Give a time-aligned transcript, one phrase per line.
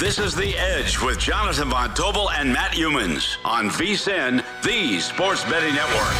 [0.00, 5.44] This is The Edge with Jonathan Von Tobel and Matt Youmans on VSIN, the Sports
[5.44, 6.14] Betting Network.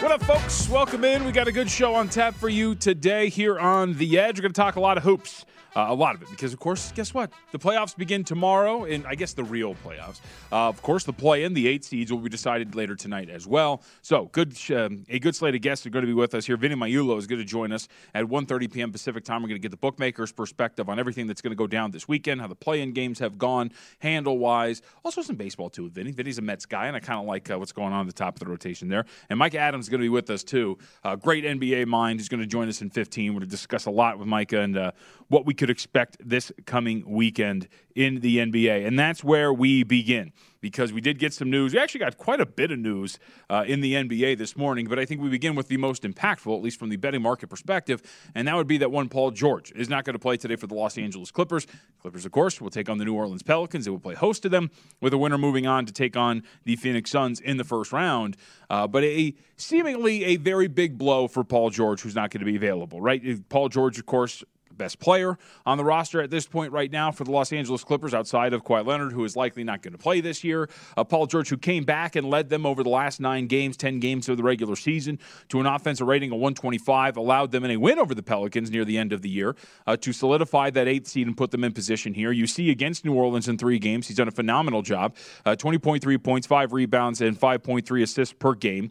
[0.00, 0.70] What up, folks?
[0.70, 1.26] Welcome in.
[1.26, 4.38] We got a good show on tap for you today here on The Edge.
[4.38, 5.44] We're going to talk a lot of hoops.
[5.76, 7.30] Uh, a lot of it, because of course, guess what?
[7.52, 10.20] The playoffs begin tomorrow, and I guess the real playoffs.
[10.50, 13.82] Uh, of course, the play-in, the eight seeds, will be decided later tonight as well.
[14.02, 16.56] So, good, um, a good slate of guests are going to be with us here.
[16.56, 18.92] Vinny Magliulo is going to join us at 1:30 p.m.
[18.92, 19.42] Pacific time.
[19.42, 22.08] We're going to get the bookmakers' perspective on everything that's going to go down this
[22.08, 23.70] weekend, how the play-in games have gone,
[24.00, 24.82] handle-wise.
[25.04, 26.10] Also, some baseball too with Vinny.
[26.10, 28.12] Vinny's a Mets guy, and I kind of like uh, what's going on at the
[28.12, 29.04] top of the rotation there.
[29.28, 30.78] And Mike Adams is going to be with us too.
[31.04, 32.20] Uh, great NBA mind.
[32.20, 33.32] He's going to join us in 15.
[33.32, 34.92] We're going to discuss a lot with Micah and uh,
[35.30, 38.84] what we could expect this coming weekend in the NBA.
[38.84, 41.72] And that's where we begin because we did get some news.
[41.72, 43.16] We actually got quite a bit of news
[43.48, 46.54] uh, in the NBA this morning, but I think we begin with the most impactful,
[46.54, 48.02] at least from the betting market perspective,
[48.34, 50.66] and that would be that one Paul George is not going to play today for
[50.66, 51.64] the Los Angeles Clippers.
[52.02, 53.84] Clippers, of course, will take on the New Orleans Pelicans.
[53.84, 54.70] They will play host to them,
[55.00, 58.36] with a winner moving on to take on the Phoenix Suns in the first round.
[58.68, 62.46] Uh, but a seemingly a very big blow for Paul George, who's not going to
[62.46, 63.48] be available, right?
[63.48, 64.42] Paul George, of course,
[64.80, 65.36] best player
[65.66, 68.64] on the roster at this point right now for the Los Angeles Clippers, outside of
[68.64, 70.70] Kawhi Leonard, who is likely not going to play this year.
[70.96, 74.00] Uh, Paul George, who came back and led them over the last nine games, 10
[74.00, 75.18] games of the regular season,
[75.50, 78.86] to an offensive rating of 125, allowed them in a win over the Pelicans near
[78.86, 79.54] the end of the year
[79.86, 82.32] uh, to solidify that eighth seed and put them in position here.
[82.32, 85.14] You see against New Orleans in three games, he's done a phenomenal job
[85.44, 88.90] uh, 20.3 points, five rebounds, and 5.3 assists per game.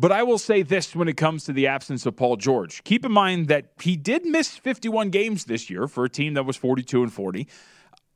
[0.00, 2.82] But I will say this when it comes to the absence of Paul George.
[2.84, 6.46] Keep in mind that he did miss 51 games this year for a team that
[6.46, 7.46] was 42 and 40.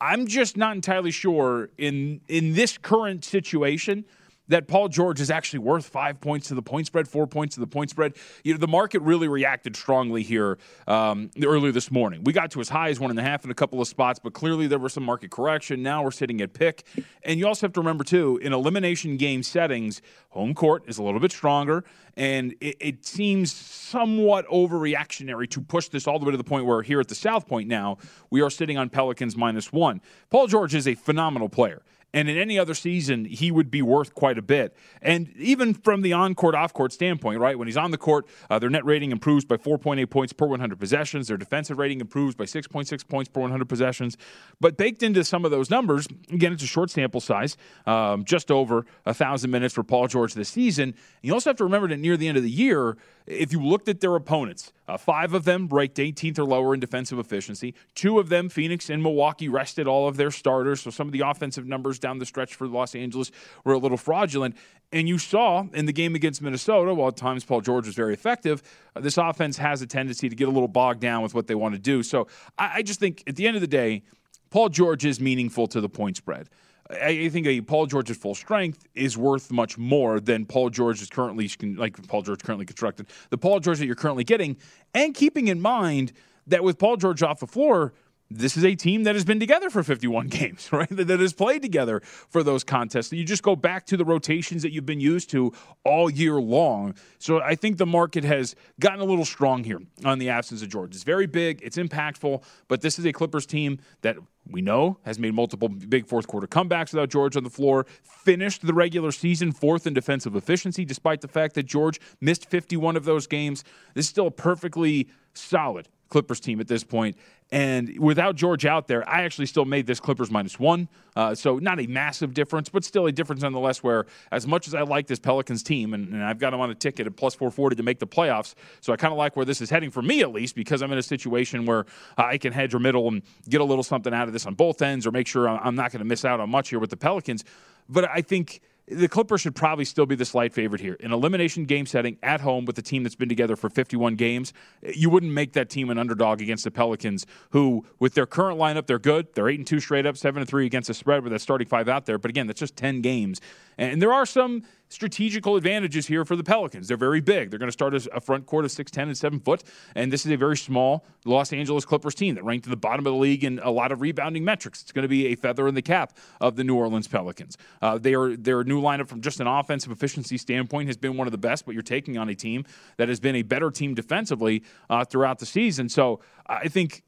[0.01, 4.07] I'm just not entirely sure in in this current situation
[4.49, 7.61] that Paul George is actually worth five points to the point spread, four points to
[7.61, 8.15] the point spread.
[8.43, 12.25] You know, the market really reacted strongly here um, earlier this morning.
[12.25, 14.19] We got to as high as one and a half in a couple of spots,
[14.19, 15.83] but clearly there was some market correction.
[15.83, 16.85] Now we're sitting at pick.
[17.23, 21.03] And you also have to remember, too, in elimination game settings, home court is a
[21.03, 21.85] little bit stronger,
[22.17, 26.67] and it, it seems somewhat overreactionary to push this all the way to the point
[26.67, 27.99] where here at the South Point now,
[28.31, 30.01] we are sitting on Pelicans minus one.
[30.31, 31.83] Paul George is a phenomenal player.
[32.15, 34.77] And in any other season, he would be worth quite a bit.
[35.03, 37.59] And even from the on court, off court standpoint, right?
[37.59, 40.79] When he's on the court, uh, their net rating improves by 4.8 points per 100
[40.79, 41.27] possessions.
[41.27, 44.17] Their defensive rating improves by 6.6 points per 100 possessions.
[44.61, 48.53] But baked into some of those numbers, again, it's a short sample size, um, just
[48.53, 50.95] over 1,000 minutes for Paul George this season.
[51.21, 52.97] You also have to remember that near the end of the year,
[53.27, 56.81] if you looked at their opponents, uh, five of them ranked 18th or lower in
[56.81, 57.75] defensive efficiency.
[57.95, 60.83] Two of them, Phoenix and Milwaukee, rested all of their starters.
[60.83, 63.31] So some of the offensive numbers down the stretch for Los Angeles
[63.65, 64.57] were a little fraudulent.
[64.93, 68.13] And you saw in the game against Minnesota, while at times Paul George was very
[68.13, 68.63] effective,
[68.95, 71.55] uh, this offense has a tendency to get a little bogged down with what they
[71.55, 72.03] want to do.
[72.03, 72.27] So
[72.59, 74.03] I, I just think at the end of the day,
[74.51, 76.49] Paul George is meaningful to the point spread.
[76.91, 81.01] I think a Paul George at full strength is worth much more than Paul George
[81.01, 83.07] is currently like Paul George currently constructed.
[83.31, 84.57] The Paul George that you're currently getting,
[84.93, 86.13] and keeping in mind
[86.47, 87.95] that with Paul George off the floor,
[88.31, 90.89] this is a team that has been together for 51 games, right?
[90.91, 93.13] That has played together for those contests.
[93.13, 95.53] You just go back to the rotations that you've been used to
[95.85, 96.95] all year long.
[97.19, 100.69] So I think the market has gotten a little strong here on the absence of
[100.69, 100.95] George.
[100.95, 104.17] It's very big, it's impactful, but this is a Clippers team that
[104.51, 108.67] we know has made multiple big fourth quarter comebacks without George on the floor, finished
[108.67, 113.05] the regular season fourth in defensive efficiency, despite the fact that George missed 51 of
[113.05, 113.65] those games.
[113.95, 117.17] This is still a perfectly solid Clippers team at this point.
[117.55, 120.89] And without George out there, I actually still made this Clippers minus one.
[121.15, 123.81] Uh, so not a massive difference, but still a difference nonetheless.
[123.81, 126.69] Where as much as I like this Pelicans team, and, and I've got them on
[126.71, 129.45] a ticket at plus 440 to make the playoffs, so I kind of like where
[129.45, 131.87] this is heading for me at least because I'm in a situation where
[132.19, 134.83] I can hedge or middle and get a little something out of this on both
[134.83, 136.97] ends, or make sure I'm not going to miss out on much here with the
[136.97, 137.45] Pelicans.
[137.89, 140.95] But I think the Clippers should probably still be the slight favorite here.
[140.95, 144.17] In an elimination game setting at home with a team that's been together for 51
[144.17, 144.53] games,
[144.83, 148.87] you wouldn't make that team an underdog against the Pelicans, who, with their current lineup,
[148.87, 149.29] they're good.
[149.35, 151.67] They're 8 and 2 straight up, 7 and 3 against the spread with that starting
[151.67, 152.19] five out there.
[152.19, 153.41] But again, that's just 10 games.
[153.79, 156.89] And there are some strategical advantages here for the Pelicans.
[156.89, 157.51] They're very big.
[157.51, 159.65] They're going to start as a front court of 6'10 and 7 foot.
[159.95, 163.07] And this is a very small Los Angeles Clippers team that ranked at the bottom
[163.07, 164.83] of the league in a lot of rebounding metrics.
[164.83, 167.57] It's going to be a feather in the cap of the New Orleans Pelicans.
[167.83, 171.27] Uh, they are, their new lineup from just an offensive efficiency standpoint has been one
[171.27, 172.65] of the best, but you're taking on a team
[172.97, 175.89] that has been a better team defensively uh, throughout the season.
[175.89, 177.03] So I think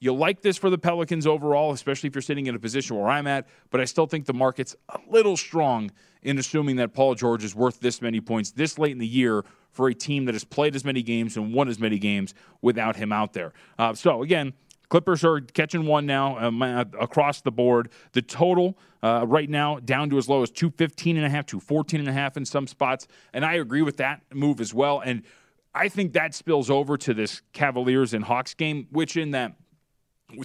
[0.00, 3.08] you like this for the Pelicans overall, especially if you're sitting in a position where
[3.08, 5.90] I'm at, but I still think the market's a little strong
[6.22, 9.44] in assuming that Paul George is worth this many points this late in the year
[9.70, 12.96] for a team that has played as many games and won as many games without
[12.96, 13.52] him out there.
[13.78, 14.52] Uh, so, again,
[14.88, 17.90] Clippers are catching one now um, uh, across the board.
[18.12, 22.00] The total uh, right now down to as low as 215 and a half, 214
[22.00, 23.06] and a half in some spots.
[23.34, 25.00] And I agree with that move as well.
[25.00, 25.24] And
[25.74, 29.56] I think that spills over to this Cavaliers and Hawks game, which in that–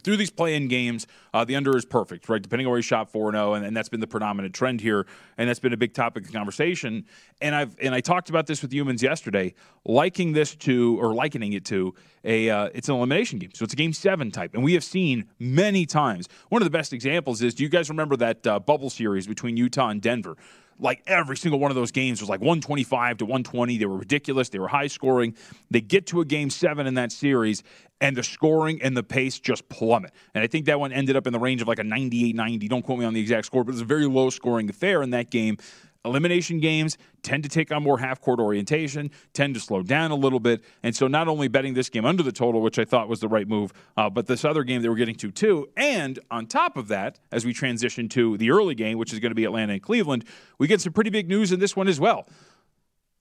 [0.01, 2.41] through these play-in games, uh, the under is perfect, right?
[2.41, 5.05] Depending on where you shot 4-0, and, and that's been the predominant trend here,
[5.37, 7.05] and that's been a big topic of conversation.
[7.41, 9.53] And I've and I talked about this with Youmans yesterday,
[9.85, 11.93] liking this to or likening it to
[12.23, 14.83] a uh, it's an elimination game, so it's a game seven type, and we have
[14.83, 16.29] seen many times.
[16.49, 19.57] One of the best examples is, do you guys remember that uh, bubble series between
[19.57, 20.37] Utah and Denver?
[20.79, 23.77] like every single one of those games was like 125 to 120.
[23.77, 24.49] They were ridiculous.
[24.49, 25.35] They were high scoring.
[25.71, 27.63] They get to a game seven in that series,
[28.03, 30.11] and the scoring and the pace just plummet.
[30.35, 32.67] And I think that one ended up in the range of like a 98 90.
[32.67, 35.01] Don't quote me on the exact score, but it was a very low scoring affair
[35.01, 35.57] in that game
[36.05, 40.15] elimination games tend to take on more half court orientation, tend to slow down a
[40.15, 40.61] little bit.
[40.83, 43.29] And so, not only betting this game under the total, which I thought was the
[43.29, 45.69] right move, uh, but this other game they were getting to too.
[45.77, 49.31] And on top of that, as we transition to the early game, which is going
[49.31, 50.25] to be Atlanta and Cleveland,
[50.57, 52.27] we get some pretty big news in this one as well.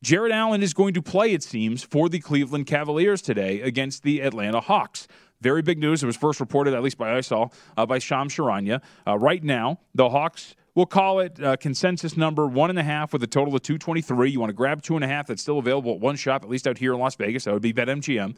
[0.03, 4.21] Jarrett Allen is going to play, it seems, for the Cleveland Cavaliers today against the
[4.21, 5.07] Atlanta Hawks.
[5.41, 6.03] Very big news.
[6.03, 8.83] It was first reported, at least by ISOL, uh, by Shams Charania.
[9.07, 13.13] Uh, right now, the Hawks We'll call it a consensus number one and a half
[13.13, 14.31] with a total of 223.
[14.31, 16.49] You want to grab two and a half that's still available at one shop, at
[16.49, 17.45] least out here in Las Vegas.
[17.45, 18.37] That would be BetMGM.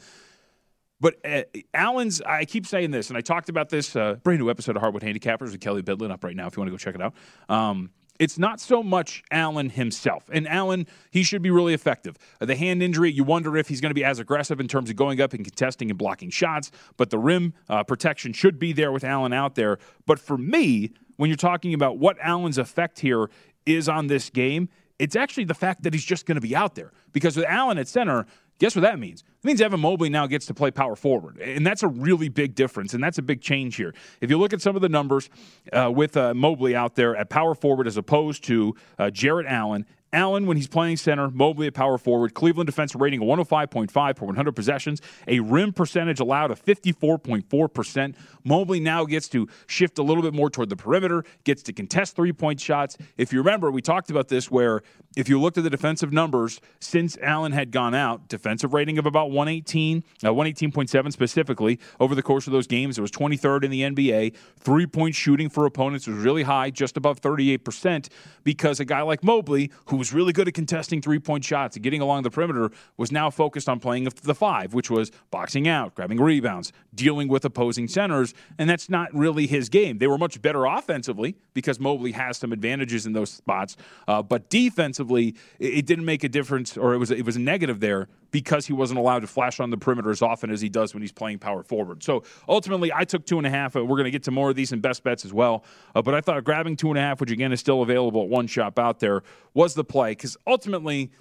[1.01, 1.43] But uh,
[1.75, 4.83] Allen's, I keep saying this, and I talked about this uh, brand new episode of
[4.83, 7.03] Hardwood Handicappers with Kelly Bidlin up right now if you want to go check it
[7.03, 7.15] out.
[7.49, 10.29] Um, it's not so much Allen himself.
[10.33, 12.17] And Allen, he should be really effective.
[12.41, 14.91] Uh, the hand injury, you wonder if he's going to be as aggressive in terms
[14.91, 18.73] of going up and contesting and blocking shots, but the rim uh, protection should be
[18.73, 19.79] there with Allen out there.
[20.07, 23.31] But for me, when you're talking about what Allen's effect here
[23.67, 24.69] is on this game,
[24.99, 26.93] it's actually the fact that he's just going to be out there.
[27.13, 28.27] Because with Allen at center,
[28.65, 29.21] guess what that means?
[29.21, 31.39] It means Evan Mobley now gets to play power forward.
[31.39, 32.95] And that's a really big difference.
[32.95, 33.95] And that's a big change here.
[34.23, 35.29] If you look at some of the numbers
[35.71, 39.85] uh, with uh, Mobley out there at power forward as opposed to uh, Jarrett Allen,
[40.15, 42.35] Allen, when he's playing center, Mobley at power forward.
[42.35, 45.03] Cleveland defense rating of 105.5 per 100 possessions.
[45.27, 48.15] A rim percentage allowed of 54.4%.
[48.45, 52.17] Mobley now gets to shift a little bit more toward the perimeter, gets to contest
[52.17, 52.97] three point shots.
[53.17, 54.83] If you remember, we talked about this where
[55.17, 59.07] if you looked at the defensive numbers since Allen had gone out, defensive rating of
[59.07, 62.99] about 118, uh, 118.7 specifically over the course of those games.
[62.99, 64.35] It was 23rd in the NBA.
[64.59, 68.09] Three point shooting for opponents was really high, just above 38%,
[68.43, 71.83] because a guy like Mobley, who was really good at contesting three point shots and
[71.83, 75.95] getting along the perimeter, was now focused on playing the five, which was boxing out,
[75.95, 78.35] grabbing rebounds, dealing with opposing centers.
[78.59, 79.97] And that's not really his game.
[79.99, 83.79] They were much better offensively because Mobley has some advantages in those spots.
[84.07, 87.41] Uh, but defensively, it, it, didn't make a difference, or it was, it was a
[87.41, 90.69] negative there because he wasn't allowed to flash on the perimeter as often as he
[90.69, 92.03] does when he's playing power forward.
[92.03, 93.77] So ultimately, I took two and a half.
[93.77, 95.63] We're going to get to more of these in best bets as well.
[95.95, 98.29] Uh, but I thought grabbing two and a half, which again is still available at
[98.29, 99.23] one shop out there,
[99.55, 101.13] was the play because ultimately,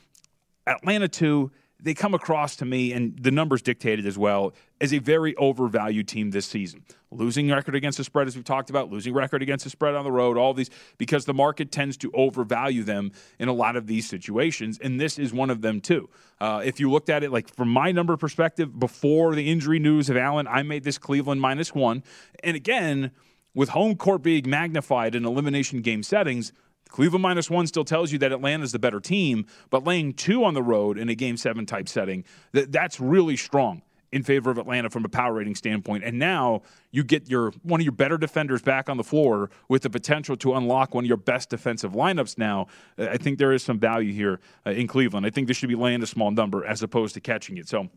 [0.65, 1.51] Atlanta 2
[1.83, 6.07] they come across to me, and the numbers dictated as well, as a very overvalued
[6.07, 6.83] team this season.
[7.11, 10.05] Losing record against the spread, as we've talked about, losing record against the spread on
[10.05, 13.85] the road, all these, because the market tends to overvalue them in a lot of
[13.85, 16.09] these situations, and this is one of them too.
[16.39, 20.09] Uh, if you looked at it like from my number perspective, before the injury news
[20.09, 22.01] of Allen, I made this Cleveland minus one.
[22.43, 23.11] And again,
[23.53, 26.53] with home court being magnified in elimination game settings,
[26.93, 30.53] Cleveland minus one still tells you that Atlanta's the better team, but laying two on
[30.53, 33.81] the road in a game seven type setting, that, that's really strong
[34.11, 36.03] in favor of Atlanta from a power rating standpoint.
[36.03, 39.81] And now you get your one of your better defenders back on the floor with
[39.81, 42.67] the potential to unlock one of your best defensive lineups now.
[42.99, 45.25] I think there is some value here uh, in Cleveland.
[45.25, 47.67] I think this should be laying a small number as opposed to catching it.
[47.67, 47.89] So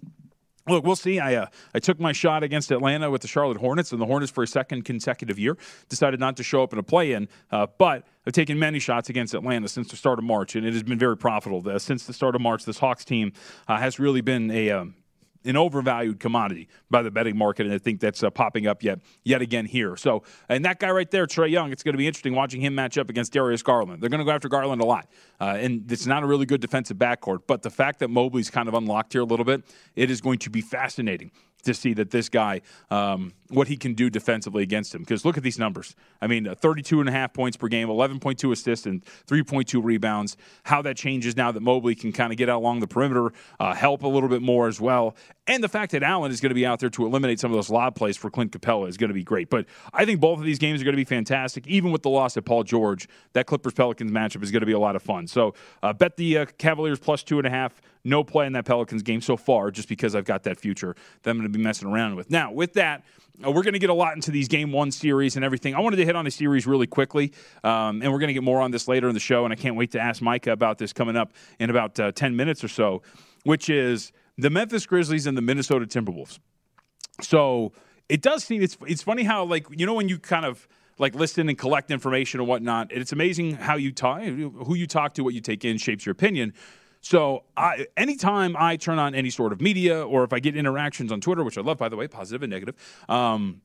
[0.69, 1.21] Look, we'll see.
[1.21, 4.33] I uh, I took my shot against Atlanta with the Charlotte Hornets, and the Hornets
[4.33, 5.57] for a second consecutive year
[5.89, 7.29] decided not to show up in a play-in.
[7.51, 10.73] Uh, but I've taken many shots against Atlanta since the start of March, and it
[10.73, 11.69] has been very profitable.
[11.69, 13.33] Uh, since the start of March, this Hawks team
[13.69, 14.95] uh, has really been a um,
[15.47, 19.01] an overvalued commodity by the betting market, and I think that's uh, popping up yet
[19.25, 19.97] yet again here.
[19.97, 22.75] So, and that guy right there, Trae Young, it's going to be interesting watching him
[22.75, 24.03] match up against Darius Garland.
[24.03, 25.09] They're going to go after Garland a lot,
[25.41, 27.41] uh, and it's not a really good defensive backcourt.
[27.47, 29.63] But the fact that Mobley's kind of unlocked here a little bit,
[29.95, 31.31] it is going to be fascinating
[31.67, 35.03] to see that this guy, um, what he can do defensively against him.
[35.03, 35.95] Because look at these numbers.
[36.21, 40.37] I mean, uh, 32 and a half points per game, 11.2 assists, and 3.2 rebounds.
[40.65, 43.75] How that changes now that Mobley can kind of get out along the perimeter, uh,
[43.75, 45.17] help a little bit more as well.
[45.49, 47.57] And the fact that Allen is going to be out there to eliminate some of
[47.57, 49.49] those lob plays for Clint Capela is going to be great.
[49.49, 51.67] But I think both of these games are going to be fantastic.
[51.69, 54.73] Even with the loss of Paul George, that Clippers Pelicans matchup is going to be
[54.73, 55.29] a lot of fun.
[55.29, 57.81] So uh, bet the uh, Cavaliers plus two and a half.
[58.03, 61.31] No play in that Pelicans game so far, just because I've got that future that
[61.31, 62.31] I'm going to be messing around with.
[62.31, 63.03] Now, with that,
[63.45, 65.75] uh, we're going to get a lot into these game one series and everything.
[65.75, 67.33] I wanted to hit on a series really quickly,
[67.65, 69.45] um, and we're going to get more on this later in the show.
[69.45, 72.37] And I can't wait to ask Micah about this coming up in about uh, 10
[72.37, 73.03] minutes or so,
[73.45, 76.39] which is the Memphis Grizzlies and the Minnesota Timberwolves.
[77.21, 77.73] So
[78.09, 81.15] it does seem it's it's funny how like you know when you kind of like
[81.15, 82.91] listen and collect information and whatnot.
[82.91, 86.13] It's amazing how you talk, who you talk to, what you take in shapes your
[86.13, 86.55] opinion.
[87.07, 91.13] So I, anytime I turn on any sort of media or if I get interactions
[91.13, 92.75] on Twitter, which I love, by the way, positive and negative,
[93.09, 93.61] um,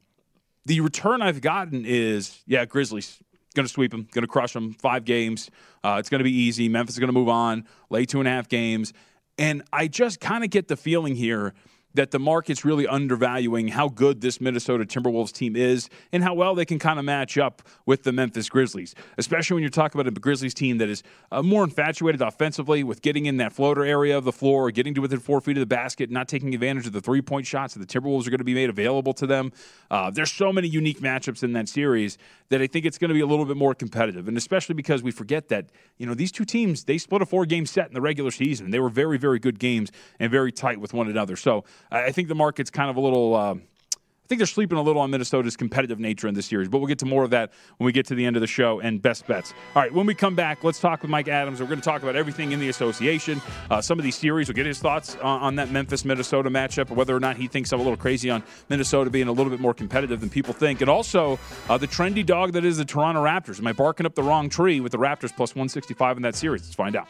[0.68, 3.18] the return I've gotten is, yeah, Grizzlies
[3.56, 5.50] going to sweep them, going to crush them, five games.
[5.84, 6.70] Uh, it's going to be easy.
[6.70, 8.94] Memphis is going to move on, lay two and a half games.
[9.40, 11.56] And I just kind of get the feeling here–
[11.94, 16.56] that the market's really undervaluing how good this Minnesota Timberwolves team is and how well
[16.56, 20.08] they can kind of match up with the Memphis Grizzlies, especially when you're talking about
[20.08, 24.18] a Grizzlies team that is uh, more infatuated offensively with getting in that floater area
[24.18, 26.94] of the floor, getting to within four feet of the basket, not taking advantage of
[26.94, 29.52] the three point shots that the Timberwolves are going to be made available to them.
[29.90, 32.18] Uh, there's so many unique matchups in that series
[32.50, 35.04] that I think it's going to be a little bit more competitive, and especially because
[35.04, 35.68] we forget that
[35.98, 38.72] you know these two teams they split a four game set in the regular season.
[38.72, 41.36] They were very very good games and very tight with one another.
[41.36, 43.36] So I think the market's kind of a little.
[43.36, 46.78] Uh, I think they're sleeping a little on Minnesota's competitive nature in this series, but
[46.78, 48.80] we'll get to more of that when we get to the end of the show
[48.80, 49.54] and best bets.
[49.76, 51.60] All right, when we come back, let's talk with Mike Adams.
[51.60, 54.48] We're going to talk about everything in the association, uh, some of these series.
[54.48, 57.74] We'll get his thoughts on, on that Memphis Minnesota matchup, whether or not he thinks
[57.74, 60.80] I'm a little crazy on Minnesota being a little bit more competitive than people think,
[60.80, 63.60] and also uh, the trendy dog that is the Toronto Raptors.
[63.60, 66.62] Am I barking up the wrong tree with the Raptors plus 165 in that series?
[66.62, 67.10] Let's find out.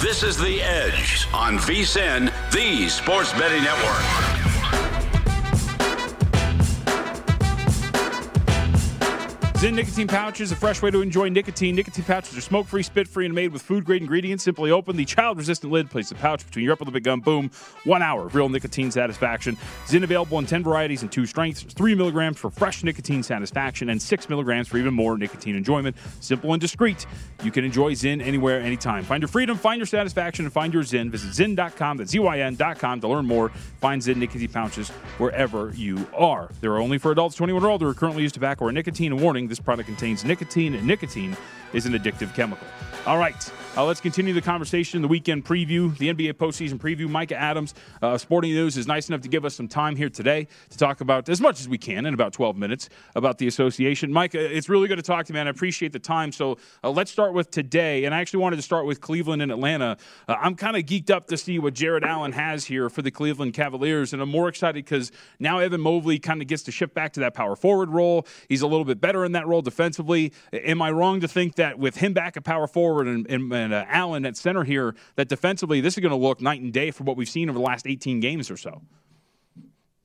[0.00, 4.49] This is The Edge on VSIN, the Sports Betting Network.
[9.60, 11.76] Zyn nicotine pouches, a fresh way to enjoy nicotine.
[11.76, 14.42] Nicotine pouches are smoke free, spit free, and made with food grade ingredients.
[14.42, 17.20] Simply open the child resistant lid, place the pouch between your upper lip and gum,
[17.20, 17.50] boom.
[17.84, 19.58] One hour of real nicotine satisfaction.
[19.84, 21.62] Zyn available in 10 varieties and two strengths.
[21.62, 25.94] 3 milligrams for fresh nicotine satisfaction and 6 milligrams for even more nicotine enjoyment.
[26.20, 27.04] Simple and discreet.
[27.42, 29.04] You can enjoy Zyn anywhere, anytime.
[29.04, 31.10] Find your freedom, find your satisfaction, and find your Zyn.
[31.10, 33.50] Visit Zyn.com, that's Z-Y-N.com to learn more.
[33.50, 36.50] Find Zyn nicotine pouches wherever you are.
[36.62, 39.18] They're only for adults 21 or older who are currently use tobacco or nicotine.
[39.18, 41.36] Warning, this product contains nicotine, and nicotine
[41.74, 42.66] is an addictive chemical.
[43.06, 45.00] All right, uh, let's continue the conversation.
[45.00, 47.08] The weekend preview, the NBA postseason preview.
[47.08, 50.48] Micah Adams, uh, Sporting News, is nice enough to give us some time here today
[50.70, 54.12] to talk about as much as we can in about 12 minutes about the association.
[54.12, 55.46] Micah, it's really good to talk to you, man.
[55.46, 56.32] I appreciate the time.
[56.32, 58.04] So uh, let's start with today.
[58.04, 59.96] And I actually wanted to start with Cleveland and Atlanta.
[60.26, 63.10] Uh, I'm kind of geeked up to see what Jarrett Allen has here for the
[63.12, 64.12] Cleveland Cavaliers.
[64.12, 67.20] And I'm more excited because now Evan Mobley kind of gets to shift back to
[67.20, 68.26] that power forward role.
[68.48, 70.32] He's a little bit better in that role defensively.
[70.52, 73.72] Am I wrong to think that with him back at power forward and, and, and
[73.72, 76.90] uh, Allen at center here, that defensively this is going to look night and day
[76.90, 78.82] from what we've seen over the last 18 games or so?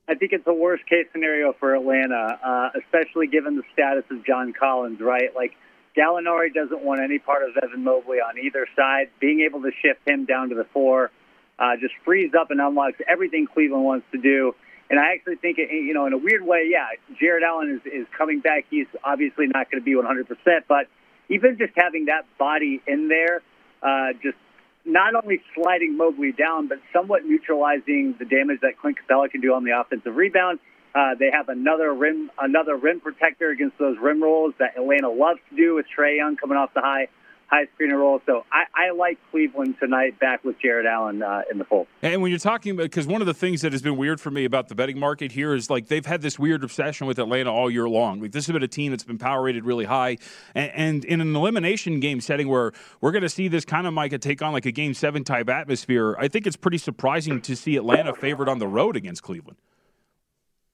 [0.08, 4.24] I think it's a worst case scenario for Atlanta, uh, especially given the status of
[4.26, 5.36] John Collins, right?
[5.36, 5.54] Like,
[5.98, 9.10] Gallinari doesn't want any part of Evan Mobley on either side.
[9.20, 11.12] Being able to shift him down to the four
[11.58, 14.54] uh, just frees up and unlocks everything Cleveland wants to do.
[14.89, 16.88] And I actually think, it, you know, in a weird way, yeah,
[17.20, 18.65] Jarrett Allen is, is coming back.
[18.70, 20.28] He's obviously not going to be 100%,
[20.68, 20.88] but
[21.30, 23.42] even just having that body in there,
[23.82, 24.38] uh, just
[24.86, 29.54] not only sliding Mobley down, but somewhat neutralizing the damage that Clint Capela can do
[29.54, 30.60] on the offensive rebound.
[30.94, 35.40] Uh, they have another rim, another rim protector against those rim rolls that Atlanta loves
[35.50, 37.08] to do with Trae Young coming off the high,
[37.47, 38.21] high screener roll.
[38.25, 41.88] So I, I like Cleveland tonight back with Jarrett Allen uh, in the fold.
[42.01, 44.31] And when you're talking about, because one of the things that has been weird for
[44.31, 47.51] me about the betting market here is like they've had this weird obsession with Atlanta
[47.51, 48.21] all year long.
[48.21, 50.17] Like this has been a team that's been power rated really high,
[50.53, 53.93] and, and in an elimination game setting where we're going to see this kind of
[53.93, 57.55] Micah take on like a game seven type atmosphere, I think it's pretty surprising to
[57.55, 59.58] see Atlanta favored on the road against Cleveland.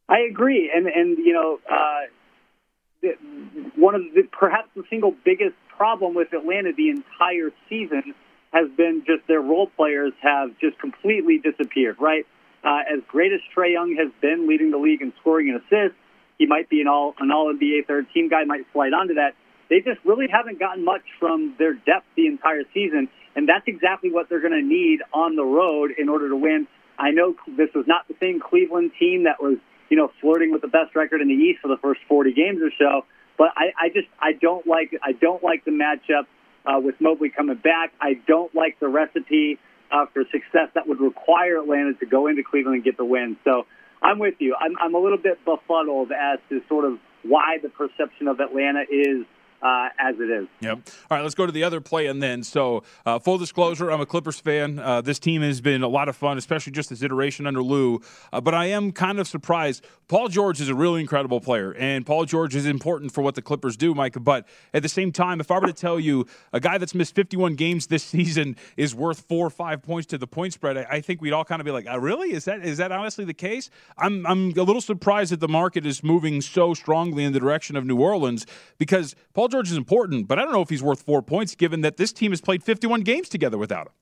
[0.09, 3.07] I agree, and and you know, uh,
[3.75, 8.13] one of the perhaps the single biggest problem with Atlanta the entire season
[8.53, 11.95] has been just their role players have just completely disappeared.
[11.99, 12.27] Right,
[12.63, 15.97] uh, as great as Trae Young has been leading the league in scoring and assists,
[16.37, 19.33] he might be an all an All NBA third team guy, might slide onto that.
[19.71, 24.11] They just really haven't gotten much from their depth the entire season, and that's exactly
[24.11, 26.67] what they're going to need on the road in order to win.
[26.99, 29.57] I know this was not the same Cleveland team that was,
[29.89, 32.61] you know, flirting with the best record in the East for the first 40 games
[32.61, 33.03] or so.
[33.37, 36.25] But I, I just I don't like I don't like the matchup
[36.65, 37.93] uh, with Mobley coming back.
[37.99, 39.59] I don't like the recipe
[39.91, 43.37] uh, for success that would require Atlanta to go into Cleveland and get the win.
[43.43, 43.65] So
[44.01, 44.55] I'm with you.
[44.59, 48.83] I'm, I'm a little bit befuddled as to sort of why the perception of Atlanta
[48.89, 49.25] is
[49.61, 50.47] uh, as it is.
[50.61, 50.79] Yep.
[51.09, 52.43] All right, let's go to the other play and then.
[52.43, 54.79] So, uh, full disclosure, I'm a Clippers fan.
[54.79, 58.01] Uh, this team has been a lot of fun, especially just this iteration under Lue.
[58.33, 59.85] Uh, but I am kind of surprised.
[60.07, 63.41] Paul George is a really incredible player, and Paul George is important for what the
[63.41, 64.17] Clippers do, Mike.
[64.19, 67.15] But at the same time, if I were to tell you a guy that's missed
[67.15, 70.85] 51 games this season is worth four or five points to the point spread, I,
[70.89, 72.33] I think we'd all kind of be like, oh, "Really?
[72.33, 75.85] Is that is that honestly the case?" I'm I'm a little surprised that the market
[75.85, 78.45] is moving so strongly in the direction of New Orleans
[78.77, 81.81] because Paul George is important, but I don't know if he's worth four points given
[81.81, 83.93] that this team has played 51 games together without him.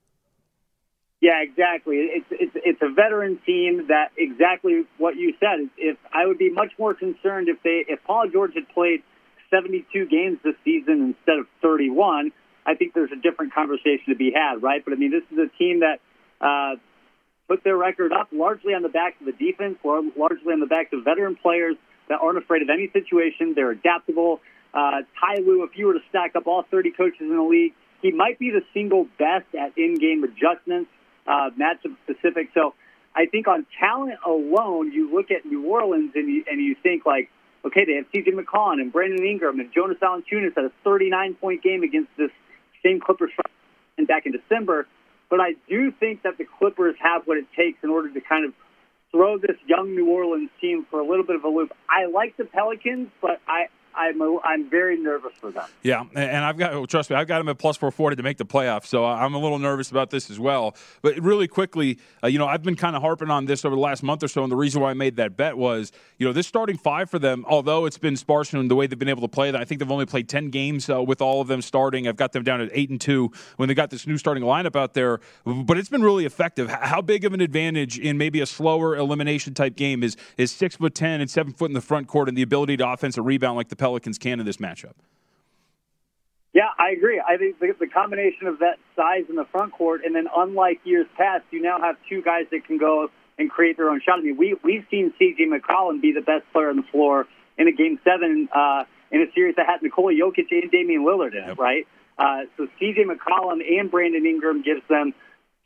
[1.21, 1.97] Yeah, exactly.
[1.97, 5.69] It's it's it's a veteran team that exactly what you said.
[5.77, 9.03] If I would be much more concerned if they if Paul George had played
[9.49, 12.31] 72 games this season instead of 31,
[12.65, 14.83] I think there's a different conversation to be had, right?
[14.83, 15.99] But I mean, this is a team that
[16.39, 16.79] uh,
[17.49, 20.93] put their record up largely on the back of the defense, largely on the back
[20.93, 21.75] of veteran players
[22.07, 23.53] that aren't afraid of any situation.
[23.55, 24.39] They're adaptable.
[24.73, 27.73] Uh, Ty Lue, if you were to stack up all 30 coaches in the league,
[28.01, 30.89] he might be the single best at in-game adjustments,
[31.27, 32.49] uh, matchup specific.
[32.53, 32.73] So
[33.15, 37.05] I think on talent alone, you look at New Orleans and you, and you think
[37.05, 37.29] like,
[37.65, 38.31] okay, they have C.J.
[38.31, 42.31] McCollum and Brandon Ingram and Jonas Valanciunas had a 39-point game against this
[42.83, 43.31] same Clippers
[43.97, 44.87] and back in December.
[45.29, 48.45] But I do think that the Clippers have what it takes in order to kind
[48.45, 48.53] of
[49.11, 51.71] throw this young New Orleans team for a little bit of a loop.
[51.89, 53.67] I like the Pelicans, but I,
[53.99, 55.65] I'm a, I'm very nervous for them.
[55.83, 58.37] Yeah, and I've got trust me, I've got them at plus four forty to make
[58.37, 60.73] the playoffs, so I'm a little nervous about this as well.
[61.01, 63.81] But really quickly, uh, you know, I've been kind of harping on this over the
[63.81, 66.31] last month or so, and the reason why I made that bet was, you know,
[66.31, 69.21] this starting five for them, although it's been sparse in the way they've been able
[69.23, 72.07] to play, I think they've only played ten games uh, with all of them starting.
[72.07, 74.77] I've got them down at eight and two when they got this new starting lineup
[74.77, 76.69] out there, but it's been really effective.
[76.69, 80.77] How big of an advantage in maybe a slower elimination type game is is six
[80.77, 83.57] foot ten and seven foot in the front court and the ability to offensive rebound
[83.57, 84.93] like the Pelicans can in this matchup.
[86.53, 87.21] Yeah, I agree.
[87.21, 90.81] I think the, the combination of that size in the front court, and then unlike
[90.83, 94.19] years past, you now have two guys that can go and create their own shot.
[94.19, 95.45] I mean, we we've seen C.J.
[95.45, 99.31] McCollum be the best player on the floor in a game seven uh, in a
[99.33, 101.59] series that had Nikola Jokic and Damian Lillard in it, yep.
[101.59, 101.87] right?
[102.17, 103.05] Uh, so C.J.
[103.05, 105.13] McCollum and Brandon Ingram gives them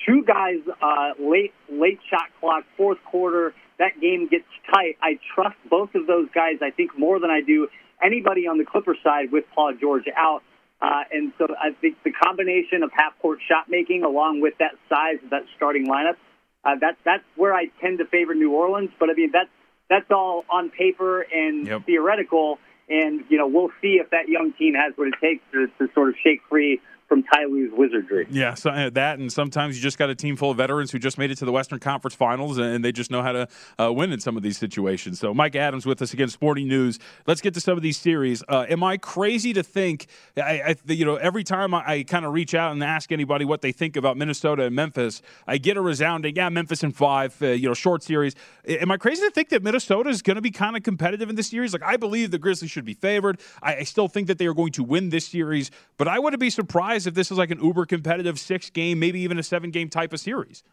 [0.05, 3.53] two guys uh, late late shot clock, fourth quarter.
[3.79, 4.97] That game gets tight.
[5.01, 6.57] I trust both of those guys.
[6.62, 7.67] I think more than I do
[8.03, 10.43] anybody on the Clipper side with Paul George out.
[10.81, 14.73] Uh, and so I think the combination of half court shot making along with that
[14.89, 16.17] size of that starting lineup,
[16.65, 18.89] uh, that, that's where I tend to favor New Orleans.
[18.99, 19.49] But I mean, that's,
[19.89, 21.85] that's all on paper and yep.
[21.85, 22.59] theoretical.
[22.89, 25.93] And, you know, we'll see if that young team has what it takes to, to
[25.93, 28.27] sort of shake free from Ty Lue's wizardry.
[28.29, 30.99] Yeah, so uh, that, and sometimes you just got a team full of veterans who
[30.99, 33.47] just made it to the Western Conference Finals, and they just know how to
[33.79, 35.19] uh, win in some of these situations.
[35.19, 36.99] So, Mike Adams with us again, Sporting News.
[37.27, 38.43] Let's get to some of these series.
[38.47, 40.07] Uh, am I crazy to think?
[40.37, 43.45] I, I you know, every time I, I kind of reach out and ask anybody
[43.45, 47.35] what they think about Minnesota and Memphis, I get a resounding, yeah, Memphis in five.
[47.41, 48.35] Uh, you know, short series.
[48.65, 51.35] Am I crazy to think that Minnesota is going to be kind of competitive in
[51.35, 51.73] this series?
[51.73, 53.39] Like, I believe the Grizzlies should be favored.
[53.61, 56.39] I, I still think that they are going to win this series, but I wouldn't
[56.39, 59.43] be surprised surprised if this is like an uber competitive six game, maybe even a
[59.43, 60.63] seven game type of series.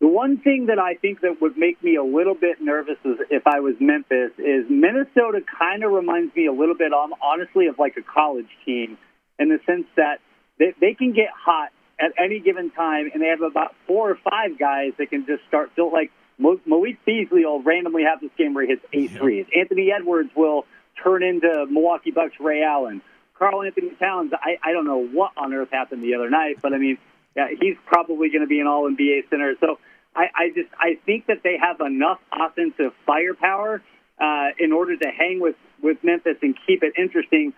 [0.00, 3.18] The one thing that I think that would make me a little bit nervous is
[3.30, 7.68] if I was Memphis is Minnesota kind of reminds me a little bit, um, honestly,
[7.68, 8.98] of like a college team
[9.38, 10.18] in the sense that
[10.58, 14.18] they, they can get hot at any given time, and they have about four or
[14.28, 15.70] five guys that can just start.
[15.76, 19.46] Feel like Malik Beasley will randomly have this game where he hits eight threes.
[19.56, 20.64] Anthony Edwards will
[21.04, 23.02] turn into Milwaukee Bucks Ray Allen.
[23.42, 26.78] Karl-Anthony Towns, I, I don't know what on earth happened the other night, but I
[26.78, 26.98] mean,
[27.34, 29.54] yeah, he's probably going to be an All NBA center.
[29.58, 29.80] So
[30.14, 33.82] I, I just I think that they have enough offensive firepower
[34.20, 37.52] uh, in order to hang with with Memphis and keep it interesting.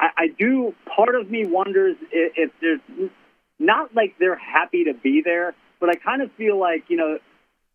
[0.00, 0.74] I, I do.
[0.96, 3.10] Part of me wonders if, if there's
[3.58, 7.18] not like they're happy to be there, but I kind of feel like you know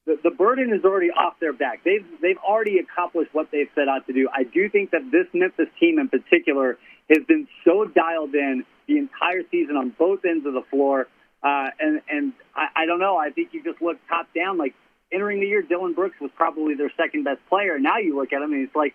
[0.08, 1.84] the, the burden is already off their back.
[1.84, 4.30] They've they've already accomplished what they've set out to do.
[4.34, 8.98] I do think that this Memphis team in particular has been so dialed in the
[8.98, 11.08] entire season on both ends of the floor.
[11.44, 13.18] Uh, and and I, I don't know.
[13.18, 14.58] I think you just look top down.
[14.58, 14.76] Like
[15.12, 17.80] entering the year, Dillon Brooks was probably their second best player.
[17.80, 18.94] Now you look at him, and he's like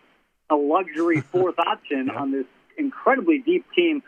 [0.50, 2.46] a luxury fourth option on this
[2.78, 4.02] incredibly deep team.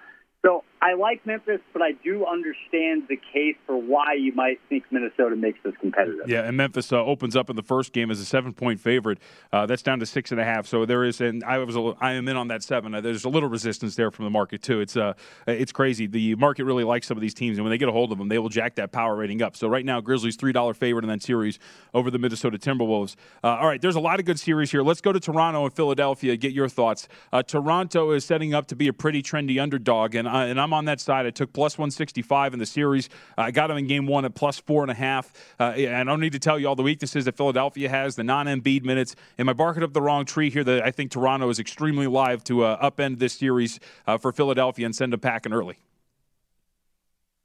[0.44, 4.84] So I like Memphis, but I do understand the case for why you might think
[4.90, 6.28] Minnesota makes this competitive.
[6.28, 9.18] Yeah, and Memphis uh, opens up in the first game as a seven-point favorite.
[9.52, 10.66] Uh, that's down to six and a half.
[10.66, 12.94] So there is, and I was, a, I am in on that seven.
[12.94, 14.80] Uh, there's a little resistance there from the market too.
[14.80, 15.14] It's uh,
[15.46, 16.06] it's crazy.
[16.06, 18.18] The market really likes some of these teams, and when they get a hold of
[18.18, 19.56] them, they will jack that power rating up.
[19.56, 21.58] So right now, Grizzlies three dollar favorite in that series
[21.92, 23.16] over the Minnesota Timberwolves.
[23.42, 24.82] Uh, all right, there's a lot of good series here.
[24.82, 26.36] Let's go to Toronto and Philadelphia.
[26.36, 27.08] Get your thoughts.
[27.32, 30.67] Uh, Toronto is setting up to be a pretty trendy underdog, and I, and I'm
[30.72, 31.26] on that side.
[31.26, 33.08] I took plus 165 in the series.
[33.36, 35.32] I got him in game one at plus four and a half.
[35.58, 38.84] Uh, I don't need to tell you all the weaknesses that Philadelphia has, the non-Embiid
[38.84, 39.14] minutes.
[39.38, 40.64] Am I barking up the wrong tree here?
[40.64, 44.86] That I think Toronto is extremely live to uh, upend this series uh, for Philadelphia
[44.86, 45.78] and send them packing early.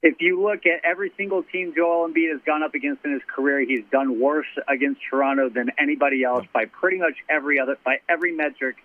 [0.04, 3.22] If you look at every single team Joel Embiid has gone up against in his
[3.34, 7.96] career, he's done worse against Toronto than anybody else by pretty much every other by
[8.06, 8.76] every metric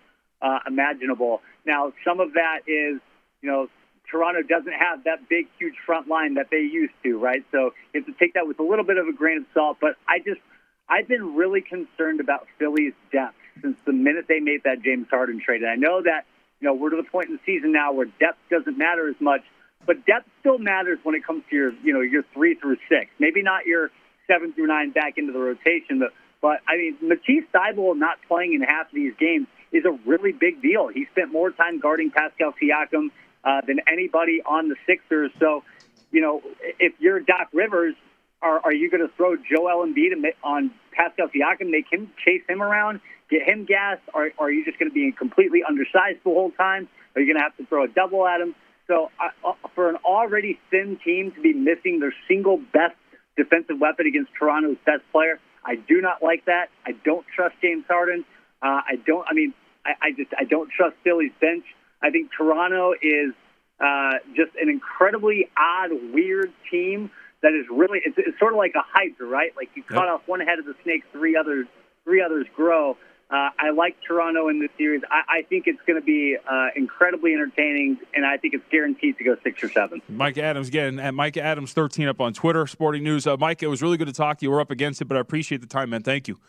[0.41, 1.41] uh, imaginable.
[1.65, 3.02] Now, some of that is,
[3.41, 3.67] you know,
[4.10, 7.43] Toronto doesn't have that big, huge front line that they used to, right?
[7.52, 9.78] So you have to take that with a little bit of a grain of salt.
[9.80, 10.41] But I just,
[10.89, 15.41] I've been really concerned about Philly's depth since the minute they made that James Harden
[15.43, 15.62] trade.
[15.62, 16.26] And I know that,
[16.60, 19.15] you know, we're to the point in the season now where depth doesn't matter as
[19.19, 19.41] much,
[19.86, 23.12] but depth still matters when it comes to your, you know, your three through six.
[23.19, 23.91] Maybe not your
[24.28, 28.54] seven through nine back into the rotation, but, but I mean, Matisse Thybulle not playing
[28.54, 30.88] in half of these games is a really big deal.
[30.88, 33.12] He spent more time guarding Pascal Siakam
[33.43, 35.32] uh, than anybody on the Sixers.
[35.39, 35.63] So,
[36.12, 36.41] you know,
[36.80, 37.95] if you're Doc Rivers,
[38.41, 40.12] are, are you going to throw Joel Embiid
[40.43, 44.63] on Pascal Siakam, make him chase him around, get him gas, or, or are you
[44.65, 46.88] just going to be completely undersized the whole time?
[47.15, 48.56] Are you going to have to throw a double at him?
[48.88, 52.95] So, uh, for an already thin team to be missing their single best
[53.38, 56.69] defensive weapon against Toronto's best player, I do not like that.
[56.86, 58.25] I don't trust James Harden.
[58.62, 59.25] Uh, I don't.
[59.30, 59.54] I mean,
[59.86, 61.65] I, I just I don't trust Philly's bench.
[62.01, 63.33] I think Toronto is
[63.79, 68.73] uh, just an incredibly odd, weird team that is really it's, it's sort of like
[68.75, 69.51] a hydra, right?
[69.55, 70.15] Like you cut yep.
[70.15, 71.67] off one head of the snake, three others
[72.03, 72.97] three others grow.
[73.31, 75.03] Uh, I like Toronto in this series.
[75.12, 79.19] I, I think it's going to be uh, incredibly entertaining, and I think it's guaranteed
[79.19, 80.01] to go six or seven.
[80.09, 83.27] Mike Adams again at Mike Adams thirteen up on Twitter, Sporting News.
[83.27, 84.51] Uh, Mike, it was really good to talk to you.
[84.51, 86.01] We're up against it, but I appreciate the time, man.
[86.01, 86.39] Thank you.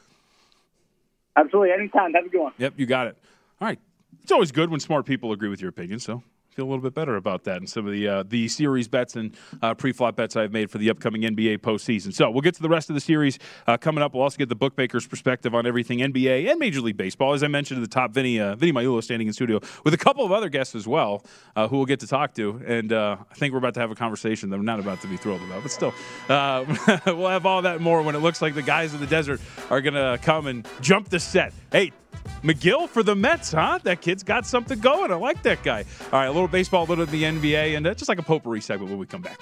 [1.36, 2.14] Absolutely, anytime.
[2.14, 2.52] Have a good one.
[2.56, 3.18] Yep, you got it.
[3.60, 3.78] All right.
[4.22, 6.94] It's always good when smart people agree with your opinion, so feel a little bit
[6.94, 10.36] better about that and some of the uh, the series bets and uh, pre-flop bets
[10.36, 12.12] I've made for the upcoming NBA postseason.
[12.12, 14.14] So we'll get to the rest of the series uh, coming up.
[14.14, 17.32] We'll also get the bookmakers' perspective on everything NBA and Major League Baseball.
[17.34, 19.98] As I mentioned at the top, Vinny uh, Vinny Magliulo standing in studio with a
[19.98, 21.24] couple of other guests as well,
[21.56, 22.60] uh, who we'll get to talk to.
[22.66, 25.06] And uh, I think we're about to have a conversation that I'm not about to
[25.06, 25.94] be thrilled about, but still,
[27.16, 29.80] we'll have all that more when it looks like the guys in the desert are
[29.80, 31.52] going to come and jump the set.
[31.70, 31.92] Hey,
[32.42, 33.78] Megill for the Mets, huh?
[33.82, 35.12] That kid's got something going.
[35.12, 35.84] I like that guy.
[36.04, 38.22] All right, a little baseball, a little of the NBA, and uh, just like a
[38.22, 39.40] potpourri segment when we come back.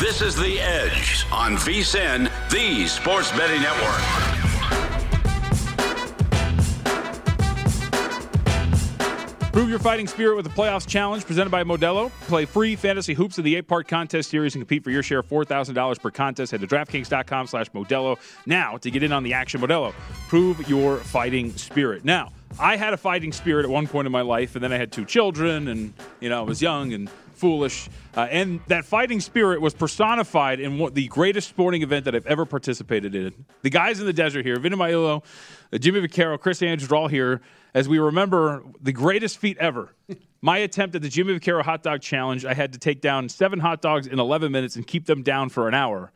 [0.00, 4.37] This is The Edge on VSIN, the Sports Betting Network.
[9.58, 12.12] Prove your fighting spirit with the Playoffs Challenge presented by Modelo.
[12.28, 15.28] Play free fantasy hoops in the eight-part contest series and compete for your share of
[15.28, 16.52] $4,000 per contest.
[16.52, 19.60] Head to DraftKings.com slash Modelo now to get in on the action.
[19.60, 19.92] Modelo,
[20.28, 22.04] prove your fighting spirit.
[22.04, 24.76] Now, I had a fighting spirit at one point in my life, and then I
[24.76, 27.88] had two children, and, you know, I was young and foolish.
[28.16, 32.26] Uh, and that fighting spirit was personified in what the greatest sporting event that I've
[32.26, 33.44] ever participated in.
[33.62, 35.20] The guys in the desert here, Vinny Magliulo, uh,
[35.76, 37.40] Jimmy Vaccaro, Chris Andrews are all here
[37.74, 39.94] as we remember the greatest feat ever.
[40.40, 43.58] My attempt at the Jimmy Vaccaro hot dog challenge, I had to take down seven
[43.58, 46.12] hot dogs in 11 minutes and keep them down for an hour,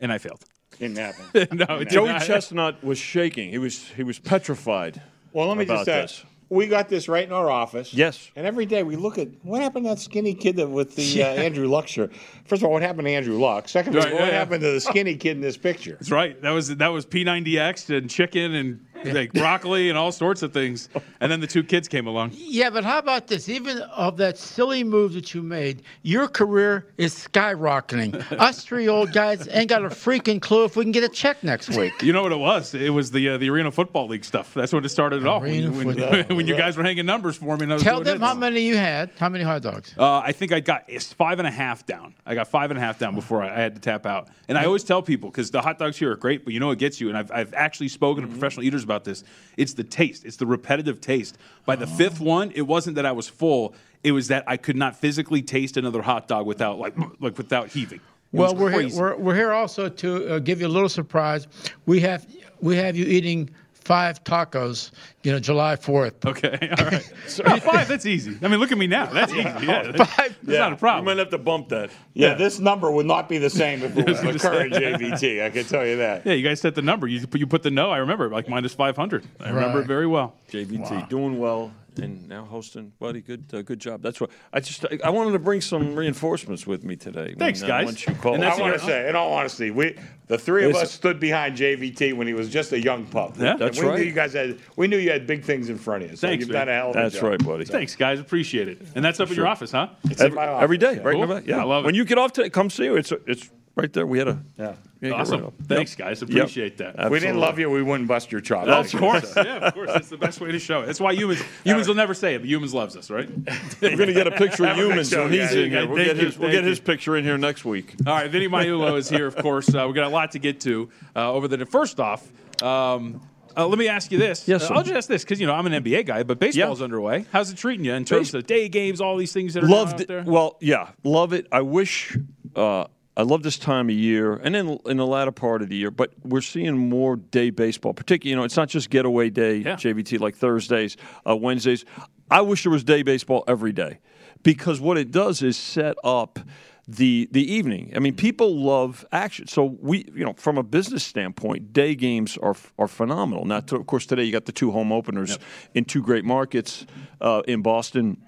[0.00, 0.44] and I failed.
[0.78, 1.24] Didn't happen.
[1.56, 3.50] no, didn't Joey Chestnut was shaking.
[3.50, 5.00] He was he was petrified.
[5.32, 6.24] Well, let me just ask.
[6.48, 7.92] We got this right in our office.
[7.92, 8.30] Yes.
[8.36, 11.02] And every day we look at what happened to that skinny kid that, with the
[11.02, 11.26] yeah.
[11.26, 12.12] uh, Andrew Luck shirt.
[12.44, 13.68] First of all, what happened to Andrew Luck?
[13.68, 14.68] Second of all, right, what yeah, happened yeah.
[14.68, 15.96] to the skinny kid in this picture?
[15.98, 16.40] That's right.
[16.42, 20.88] That was that was P90X and chicken and like broccoli and all sorts of things.
[21.20, 22.32] And then the two kids came along.
[22.34, 23.48] Yeah, but how about this?
[23.48, 28.14] Even of that silly move that you made, your career is skyrocketing.
[28.40, 31.42] Us three old guys ain't got a freaking clue if we can get a check
[31.42, 32.02] next week.
[32.02, 32.74] You know what it was?
[32.74, 34.54] It was the uh, the Arena Football League stuff.
[34.54, 35.42] That's what it started it off.
[35.42, 37.66] When, when, when, you guys were hanging numbers for me.
[37.78, 39.10] Tell them how many you had.
[39.18, 39.94] How many hot dogs?
[39.96, 42.14] Uh, I think I got five and a half down.
[42.24, 44.28] I got five and a half down before I, I had to tap out.
[44.48, 46.68] And I always tell people because the hot dogs here are great, but you know
[46.68, 47.08] what gets you.
[47.08, 48.32] And I've, I've actually spoken mm-hmm.
[48.32, 49.24] to professional eaters about this.
[49.56, 50.24] It's the taste.
[50.24, 51.38] It's the repetitive taste.
[51.64, 51.96] By the oh.
[51.96, 53.74] fifth one, it wasn't that I was full.
[54.02, 57.68] It was that I could not physically taste another hot dog without like like without
[57.68, 58.00] heaving.
[58.32, 61.46] It Well, we're here, we're, we're here also to uh, give you a little surprise.
[61.86, 62.26] We have
[62.60, 63.50] we have you eating
[63.86, 64.90] five tacos,
[65.22, 66.24] you know, July 4th.
[66.26, 67.12] Okay, all right.
[67.46, 68.36] No, five, that's easy.
[68.42, 69.06] I mean, look at me now.
[69.06, 69.42] That's easy.
[69.42, 70.36] Yeah, that's, Five.
[70.42, 71.04] that's not a problem.
[71.04, 71.90] You might have to bump that.
[72.12, 75.42] Yeah, this number would not be the same if it was the current JVT.
[75.44, 76.26] I can tell you that.
[76.26, 77.06] Yeah, you guys set the number.
[77.06, 77.90] You put, you put the no.
[77.90, 79.24] I remember like minus five hundred.
[79.38, 80.34] I remember it very well.
[80.50, 83.20] JVT doing well and now hosting, buddy.
[83.20, 84.02] Good, uh, good job.
[84.02, 84.84] That's what I just.
[84.84, 87.34] I, I wanted to bring some reinforcements with me today.
[87.38, 87.84] Thanks, uh, guys.
[87.86, 89.96] Once you called, And that's I want what to say, in all honesty, we
[90.28, 93.36] the three of us stood behind JVT when he was just a young pup.
[93.38, 93.52] Yeah.
[93.52, 93.98] And That's we right.
[93.98, 94.58] Knew you guys had.
[94.76, 96.16] We knew you had big things in front of you.
[96.16, 96.66] So Thanks, you've man.
[96.66, 97.24] done a hell of a That's job.
[97.24, 97.64] right, buddy.
[97.64, 98.20] Thanks, guys.
[98.20, 98.78] Appreciate it.
[98.94, 99.88] And that's up at your office, huh?
[100.04, 101.02] It's in Every, my office, day, yeah.
[101.02, 101.14] right?
[101.14, 101.26] in Cool.
[101.28, 101.46] the back?
[101.46, 101.86] Yeah, I love it.
[101.86, 104.06] When you get off to come see you, it's it's right there.
[104.06, 104.72] We had a Yeah.
[105.00, 105.40] yeah, get Awesome.
[105.40, 105.98] rid of- Thanks, Yep.
[106.08, 106.20] guys.
[106.22, 106.30] Yep.
[106.30, 106.94] Appreciate that.
[106.98, 108.92] If we didn't love you, we wouldn't bust your chops.
[108.94, 109.90] Of course, yeah, of course.
[109.92, 110.86] That's the best way to show it.
[110.86, 113.28] That's why Youmans Youmans will never say it, but Youmans loves us, right?
[113.82, 115.54] We're gonna get a picture of Have a good Youmans when he's guys.
[115.54, 115.86] in here.
[115.86, 117.94] We'll get his we'll get his picture in here next week.
[118.06, 119.72] All right, Vinny Magliulo is here, of course.
[119.74, 121.66] Uh, we got a lot to get to uh, over the.
[121.66, 122.26] First off,
[122.62, 123.20] um,
[123.56, 124.46] uh, let me ask you this.
[124.48, 124.74] Yes, sir.
[124.74, 127.26] I'll just ask this because you know I'm an NBA guy, but baseball's underway.
[127.32, 129.68] How's it treating you in terms Base- of day games, all these things that are
[129.68, 130.08] Loved out it.
[130.08, 130.22] there?
[130.26, 131.46] Well, yeah, love it.
[131.52, 132.16] I wish
[132.54, 132.84] uh,
[133.16, 135.90] I love this time of year, and then in the latter part of the year.
[135.90, 138.30] But we're seeing more day baseball, particularly.
[138.30, 139.76] You know, it's not just getaway day Yeah.
[139.76, 141.84] JVT like Thursdays, uh, Wednesdays.
[142.30, 143.98] I wish there was day baseball every day,
[144.42, 146.40] because what it does is set up
[146.88, 147.92] the the evening.
[147.96, 149.48] I mean, people love action.
[149.48, 153.44] So we, you know, from a business standpoint, day games are are phenomenal.
[153.44, 155.38] Now, to, of course, today you got the two home openers
[155.74, 156.86] in two great markets
[157.20, 158.18] uh, in Boston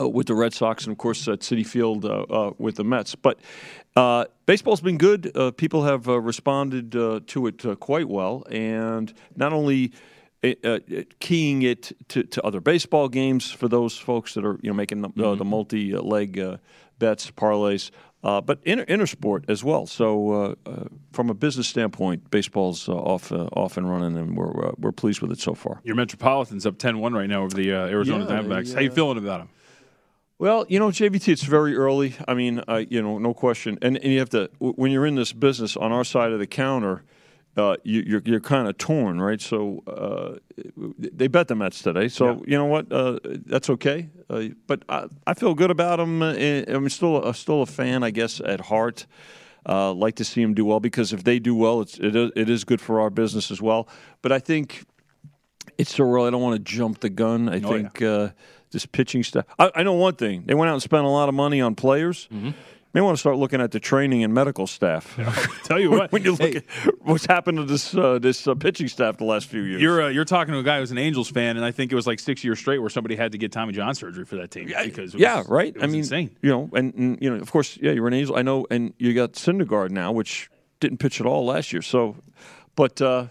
[0.00, 2.84] uh, with the Red Sox and, of course, at Citi Field uh, uh, with the
[2.84, 3.14] Mets.
[3.14, 3.38] But
[3.96, 5.30] uh, baseball's been good.
[5.36, 9.92] Uh, people have uh, responded uh, to it uh, quite well, and not only.
[10.42, 10.78] Uh, uh,
[11.18, 15.02] keying it to, to other baseball games for those folks that are you know making
[15.02, 16.56] the, uh, the multi-leg uh,
[16.98, 17.90] bets parlays,
[18.22, 19.86] uh, but inter, intersport as well.
[19.86, 24.36] So uh, uh, from a business standpoint, baseball's uh, off uh, off and running, and
[24.36, 25.80] we're uh, we're pleased with it so far.
[25.84, 28.74] Your Metropolitans up 10-1 right now over the uh, Arizona Yeah, Diamondbacks.
[28.74, 29.48] How you feeling about them?
[30.40, 32.14] Well, you know, JVT, it's very early.
[32.26, 33.78] I mean, uh, you know, no question.
[33.82, 36.38] And, and you have to, w- when you're in this business on our side of
[36.38, 37.02] the counter,
[37.58, 39.38] uh, you, you're, you're kind of torn, right?
[39.38, 40.38] So uh,
[40.98, 42.08] they bet the Mets today.
[42.08, 42.90] So, you know what?
[42.90, 44.08] Uh, that's okay.
[44.30, 46.22] Uh, but I, I feel good about them.
[46.22, 49.06] I'm still, uh, still a fan, I guess, at heart.
[49.68, 52.30] Uh, like to see them do well because if they do well, it's, it, is,
[52.34, 53.88] it is good for our business as well.
[54.22, 54.86] But I think
[55.76, 56.28] it's so early.
[56.28, 57.46] I don't want to jump the gun.
[57.50, 58.30] I Oh, think uh,
[58.70, 59.44] this pitching stuff.
[59.58, 60.44] I, I know one thing.
[60.46, 62.28] They went out and spent a lot of money on players.
[62.32, 62.50] Mm-hmm.
[62.92, 65.16] May want to start looking at the training and medical staff.
[65.64, 66.64] Tell you what, when you look at
[67.02, 69.80] what's happened to this uh, this uh, pitching staff the last few years.
[69.80, 71.94] You're uh, you're talking to a guy who's an Angels fan, and I think it
[71.94, 74.50] was like six years straight where somebody had to get Tommy John surgery for that
[74.50, 75.76] team because was, yeah, right.
[75.80, 76.36] I mean, insane.
[76.42, 78.36] you know, and, and you know, of course, yeah, you're an Angel.
[78.36, 81.82] I know, and you got Syndergaard now, which didn't pitch at all last year.
[81.82, 82.16] So,
[82.74, 83.26] but uh,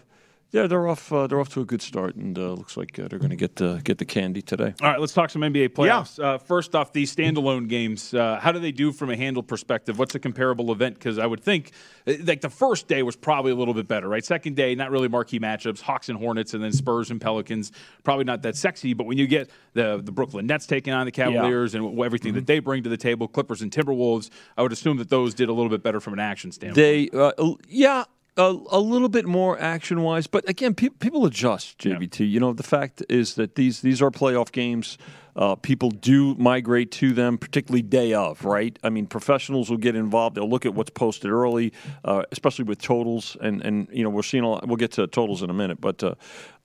[0.51, 1.13] yeah, they're off.
[1.13, 3.35] Uh, they're off to a good start, and uh, looks like uh, they're going to
[3.35, 4.73] get uh, get the candy today.
[4.81, 6.21] All right, let's talk some NBA playoffs.
[6.23, 8.13] Uh, first off, these standalone games.
[8.15, 9.99] Uh, how do they do from a handle perspective?
[9.99, 10.95] What's a comparable event?
[10.95, 11.71] Because I would think,
[12.07, 14.25] uh, like the first day was probably a little bit better, right?
[14.25, 15.81] Second day, not really marquee matchups.
[15.81, 17.71] Hawks and Hornets, and then Spurs and Pelicans.
[18.03, 18.95] Probably not that sexy.
[18.95, 22.33] But when you get the the Brooklyn Nets taking on the Cavaliers and w- everything
[22.33, 25.47] that they bring to the table, Clippers and Timberwolves, I would assume that those did
[25.49, 26.75] a little bit better from an action standpoint.
[26.75, 27.31] They, uh,
[27.67, 28.05] yeah,
[28.39, 31.77] a, a little bit more action wise, but again, pe- people adjust.
[31.79, 34.97] JVT, you know, the fact is that these these are playoff games.
[35.35, 38.77] Uh, people do migrate to them, particularly day of, right?
[38.83, 40.35] I mean, professionals will get involved.
[40.35, 41.71] They'll look at what's posted early,
[42.03, 44.67] uh, especially with totals, and and you know we're seeing a lot.
[44.67, 46.15] We'll get to totals in a minute, but uh,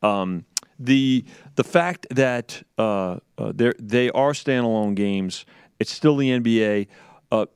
[0.07, 0.45] um,
[0.79, 1.25] the
[1.57, 5.45] the fact that uh, uh, they they are standalone games,
[5.79, 6.87] it's still the NBA.
[7.31, 7.47] Uh,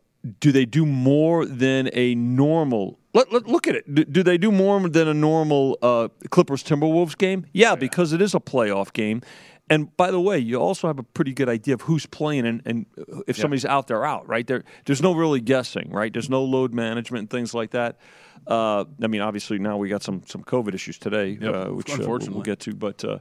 [0.41, 2.99] do they do more than a normal?
[3.19, 3.93] Let, let look at it.
[3.93, 7.47] Do, do they do more than a normal uh, Clippers Timberwolves game?
[7.53, 9.23] Yeah, because it is a playoff game.
[9.71, 12.63] And by the way, you also have a pretty good idea of who's playing and,
[12.65, 12.87] and
[13.27, 14.47] if somebody's out, they're out, right?
[14.47, 16.11] There, there's no really guessing, right?
[16.13, 17.99] There's no load management and things like that.
[18.47, 21.91] Uh, I mean, obviously now we got some some COVID issues today, Yep, uh, which
[21.91, 22.35] uh, we'll- unfortunately.
[22.37, 22.75] we'll get to.
[22.75, 23.19] But uh,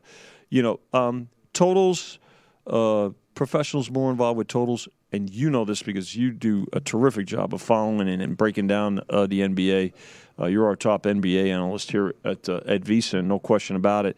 [0.50, 2.20] you know, um, totals,
[2.68, 7.26] uh, professionals more involved with totals, and you know this because you do a terrific
[7.28, 9.94] job of following and, and breaking down uh, the NBA.
[10.40, 14.18] Uh, you're our top NBA analyst here at uh, at VSIN, no question about it.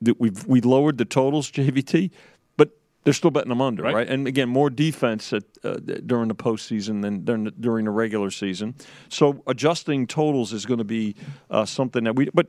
[0.00, 2.10] That we've we lowered the totals, JVT,
[2.56, 2.70] but
[3.04, 3.94] they're still betting them under, Right.
[3.94, 4.08] right?
[4.08, 5.74] And again, more defense at, uh,
[6.06, 8.74] during the postseason than during the, during the regular season.
[9.08, 11.16] So adjusting totals is going to be
[11.50, 12.46] uh, something that we, but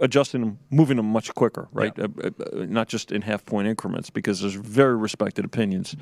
[0.00, 1.96] adjusting them, moving them much quicker, right?
[1.98, 5.94] Uh, uh, uh, not just in half point increments, because there's very respected opinions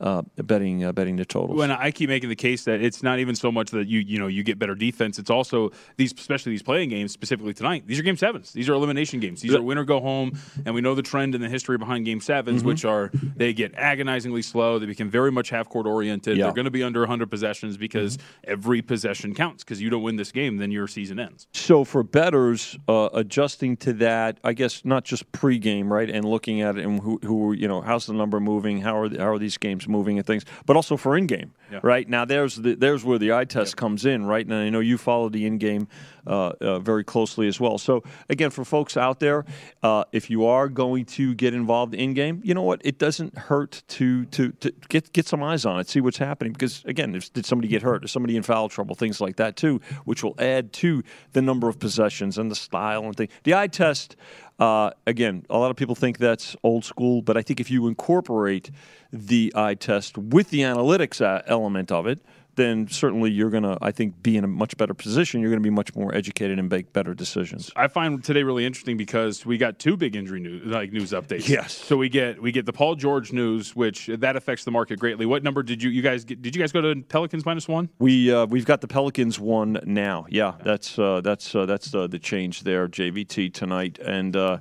[0.00, 1.58] uh, betting uh, betting the totals.
[1.58, 4.18] When I keep making the case that it's not even so much that you you
[4.18, 7.84] know you get better defense, it's also these especially these playing games specifically tonight.
[7.86, 8.52] These are game sevens.
[8.52, 9.40] These are elimination games.
[9.40, 12.04] These are win or go home, and we know the trend and the history behind
[12.04, 12.66] game 7s Mm-hmm.
[12.66, 14.78] which are they get agonizingly slow.
[14.78, 16.36] They become very much half court oriented.
[16.36, 16.44] Yeah.
[16.44, 18.50] They're going to be under 100 possessions because Mm-hmm.
[18.52, 19.64] every possession counts.
[19.64, 21.46] Because you don't win this game, then your season ends.
[21.52, 26.60] So for betters, uh, adjusting to that, I guess not just pregame, right, and looking
[26.60, 29.28] at it and who, who you know, how's the number moving, how are the, how
[29.28, 31.80] are these games moving and things, but also for in-game, Yeah.
[31.82, 32.08] right?
[32.08, 34.44] Now there's the, there's where the eye test comes in, right?
[34.44, 35.88] And I know you follow the in-game
[36.26, 37.78] uh, uh, very closely as well.
[37.78, 39.44] So again, for folks out there,
[39.82, 42.80] uh, if you are going to get involved in-game, you know what?
[42.84, 46.52] It doesn't hurt to to, to get get some eyes on it, see what's happening.
[46.52, 48.04] Because again, if, did somebody get hurt?
[48.04, 48.94] Is somebody in foul trouble?
[48.96, 53.04] Things like that too, which will add to the number of possessions and the style
[53.04, 53.28] and thing.
[53.44, 54.16] The eye test.
[54.58, 57.86] Uh, again, a lot of people think that's old school, but I think if you
[57.88, 58.70] incorporate
[59.12, 62.20] the eye test with the analytics uh, element of it,
[62.56, 65.40] then certainly you're going to, I think, be in a much better position.
[65.40, 67.70] You're going to be much more educated and make better decisions.
[67.76, 71.48] I find today really interesting because we got two big injury news like news updates.
[71.48, 71.72] Yes.
[71.74, 75.26] So we get we get the Paul George news, which that affects the market greatly.
[75.26, 77.88] What number did you you guys get, did you guys go to Pelicans minus one?
[77.98, 80.26] We uh, we've got the Pelicans one now.
[80.28, 82.88] Yeah, that's uh, that's uh, that's uh, the change there.
[82.88, 84.58] JVT tonight, and uh,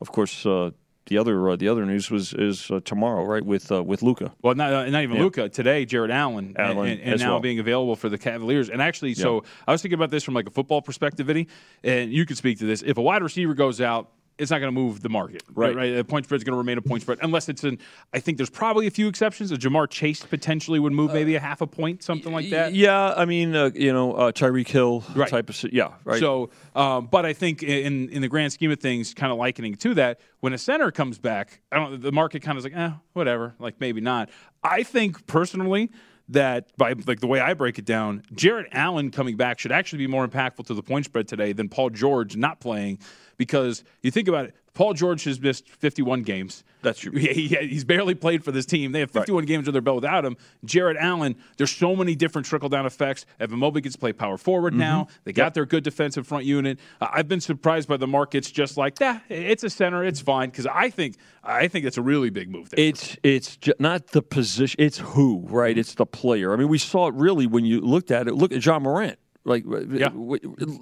[0.00, 0.70] of course uh,
[1.06, 3.44] the other uh, the other news was is uh, tomorrow, right?
[3.44, 4.32] With uh, with Luka.
[4.42, 5.22] Well, not, uh, not even Yeah.
[5.22, 5.84] Luka today.
[5.84, 7.40] Jarrett Allen, and- Allen and, and now well.
[7.40, 8.70] being available for the Cavaliers.
[8.70, 11.48] And actually, so I was thinking about this from like a football perspective, Vinny,
[11.82, 12.82] and you could speak to this.
[12.82, 14.10] If a wide receiver goes out.
[14.36, 15.76] It's not going to move the market, Right.
[15.76, 15.94] Right.
[15.94, 17.78] The point spread is going to remain a point spread, unless it's an.
[18.12, 19.52] I think there's probably a few exceptions.
[19.52, 22.74] A Ja'Marr Chase potentially would move maybe a half a point, something like that.
[22.74, 25.28] Yeah, I mean, uh, you know, uh, Tyreek Hill Right.
[25.28, 25.54] type of.
[25.54, 26.18] si- Yeah, right.
[26.18, 29.76] So, um, but I think in in the grand scheme of things, kind of likening
[29.76, 32.02] to that, when a center comes back, I don't.
[32.02, 33.54] The market kind of is like, eh, whatever.
[33.60, 34.30] Like maybe not.
[34.64, 35.90] I think personally
[36.30, 39.98] that by like the way I break it down, Jarrett Allen coming back should actually
[39.98, 42.98] be more impactful to the point spread today than Paul George not playing,
[43.36, 44.54] because you think about it.
[44.74, 46.64] Paul George has missed 51 games.
[46.82, 47.12] That's true.
[47.12, 48.90] He, he- he's barely played for this team.
[48.90, 50.36] They have 51 games under their belt without him.
[50.64, 53.24] Jarrett Allen, there's so many different trickle down effects.
[53.38, 55.06] Evan Mobley gets to play power forward now.
[55.22, 56.80] They got their good defensive front unit.
[57.00, 59.22] Uh, I've been surprised by the markets just like that.
[59.28, 60.02] It's a center.
[60.04, 62.84] It's fine because I think I think it's a really big move there.
[62.84, 64.80] It's it's ju- not the position.
[64.80, 65.78] It's who, right?
[65.78, 66.52] It's the player.
[66.52, 68.34] I mean, we saw it really when you looked at it.
[68.34, 69.18] Look at Ja Morant.
[69.44, 70.08] Like, uh, yeah.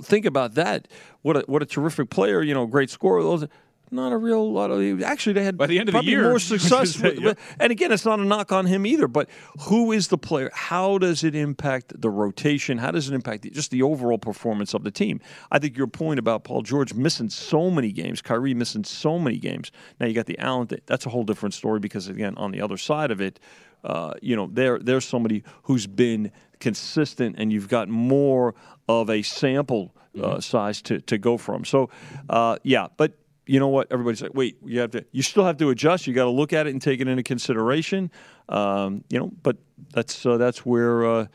[0.03, 0.89] think about that.
[1.23, 2.43] What a what a terrific player.
[2.43, 3.23] You know, great scorer.
[3.23, 3.47] Those.
[3.95, 5.03] Not a real lot of.
[5.03, 6.99] Actually, they had By the end of the year, more success.
[6.99, 7.35] with- yeah.
[7.61, 9.07] And again, it's not a knock on him either.
[9.07, 9.29] But
[9.69, 10.51] who is the player?
[10.55, 12.79] How does it impact the rotation?
[12.79, 15.21] How does it impact the, just the overall performance of the team?
[15.51, 19.37] I think your point about Paul George missing so many games, Kyrie missing so many
[19.37, 19.71] games.
[20.01, 20.69] Now you got the Allen.
[20.87, 23.41] That's a whole different story because again, on the other side of it,
[23.85, 26.31] uh, you know, there there's somebody who's been
[26.61, 28.55] consistent, and you've got more
[28.89, 31.65] of a sample uh, size to to go from.
[31.65, 31.91] So,
[32.31, 33.89] uh, yeah, but you know what?
[33.91, 36.07] Everybody's like, wait, you have to, you still have to adjust.
[36.07, 38.11] You got to look at it and take it into consideration.
[38.49, 39.57] Um, you know, but
[39.93, 41.27] that's uh, that's where uh,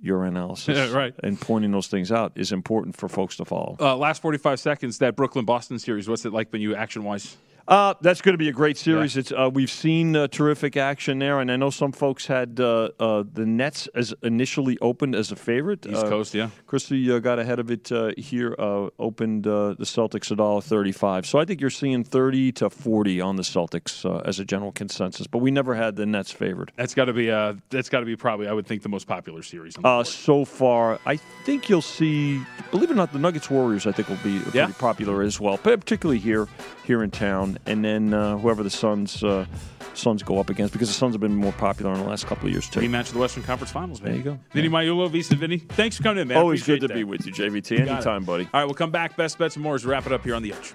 [0.00, 1.14] your analysis Yeah, right.
[1.24, 3.76] and pointing those things out is important for folks to follow.
[3.80, 6.08] uh, last 45 seconds, that Brooklyn Boston series.
[6.08, 7.36] What's it like when you action wise?
[7.68, 9.16] Uh, that's going to be a great series.
[9.16, 12.90] It's uh, we've seen uh, terrific action there, and I know some folks had uh,
[13.00, 15.84] uh, the Nets as initially opened as a favorite.
[15.84, 16.50] East Uh, Coast, yeah.
[16.68, 18.54] Christie uh, got ahead of it uh, here.
[18.56, 21.26] Uh, opened uh, the Celtics a dollar thirty-five.
[21.26, 24.70] So I think you're seeing thirty to forty on the Celtics uh, as a general
[24.70, 25.26] consensus.
[25.26, 26.70] But we never had the Nets favored.
[26.76, 29.08] That's got to be uh, that's got to be probably I would think the most
[29.08, 29.74] popular series.
[29.82, 32.40] Uh, so far, I think you'll see.
[32.70, 34.70] Believe it or not, the Nuggets Warriors I think will be pretty Yeah.
[34.78, 36.46] popular as well, but particularly here
[36.84, 37.55] here in town.
[37.66, 39.46] And then uh, whoever the Suns uh,
[39.94, 42.46] Suns go up against, because the Suns have been more popular in the last couple
[42.46, 42.80] of years too.
[42.80, 44.00] Rematch of the Western Conference Finals.
[44.00, 44.38] There you go.
[44.52, 45.58] Vinny Magliulo, VSIN Vinny.
[45.58, 46.38] Thanks for coming in, man.
[46.38, 47.88] Always good Appreciate to be with you, JVT.
[47.88, 48.44] Anytime, buddy.
[48.44, 49.16] All right, we'll come back.
[49.16, 50.74] Best bets and more as we wrap it up here on the Edge.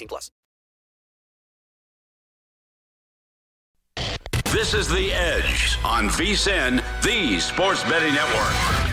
[0.07, 0.31] plus.
[4.51, 8.90] This is The Edge on VSIN, the Sports Betting Network.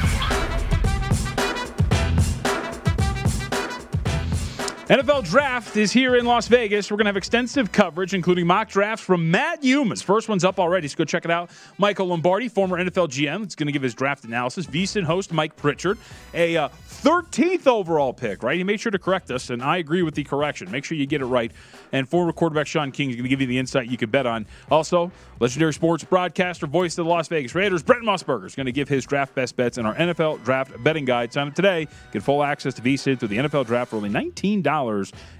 [4.89, 6.91] NFL Draft is here in Las Vegas.
[6.91, 10.03] We're going to have extensive coverage, including mock drafts from Matt Youmans.
[10.03, 11.51] First one's up already, so go check it out.
[11.77, 14.65] Michael Lombardi, former NFL GM, is going to give his draft analysis.
[14.65, 15.99] VSIN host Mike Pritchard,
[16.33, 18.57] a uh, 13th overall pick, right?
[18.57, 20.71] He made sure to correct us, and I agree with the correction.
[20.71, 21.53] Make sure you get it right.
[21.93, 24.25] And former quarterback Shaun King is going to give you the insight you can bet
[24.25, 24.47] on.
[24.71, 28.73] Also, legendary sports broadcaster, voice of the Las Vegas Raiders, Brent Musburger is going to
[28.73, 31.31] give his draft best bets in our NFL draft betting guide.
[31.31, 31.87] Sign up today.
[32.11, 34.63] Get full access to VSIN through the NFL draft for only $19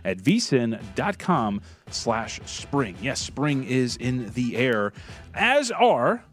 [0.05, 1.61] at vsin.com
[1.91, 2.97] slash spring.
[3.01, 4.93] Yes, spring is in the air,
[5.35, 6.25] as are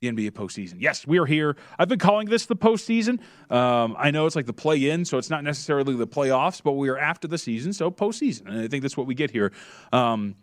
[0.00, 0.76] the NBA postseason.
[0.78, 1.56] Yes, we are here.
[1.78, 3.20] I've been calling this the postseason.
[3.50, 6.72] Um, I know it's like the play in, so it's not necessarily the playoffs, but
[6.72, 8.46] we are after the season, so postseason.
[8.48, 9.52] And I think that's what we get here.
[9.92, 10.36] Um,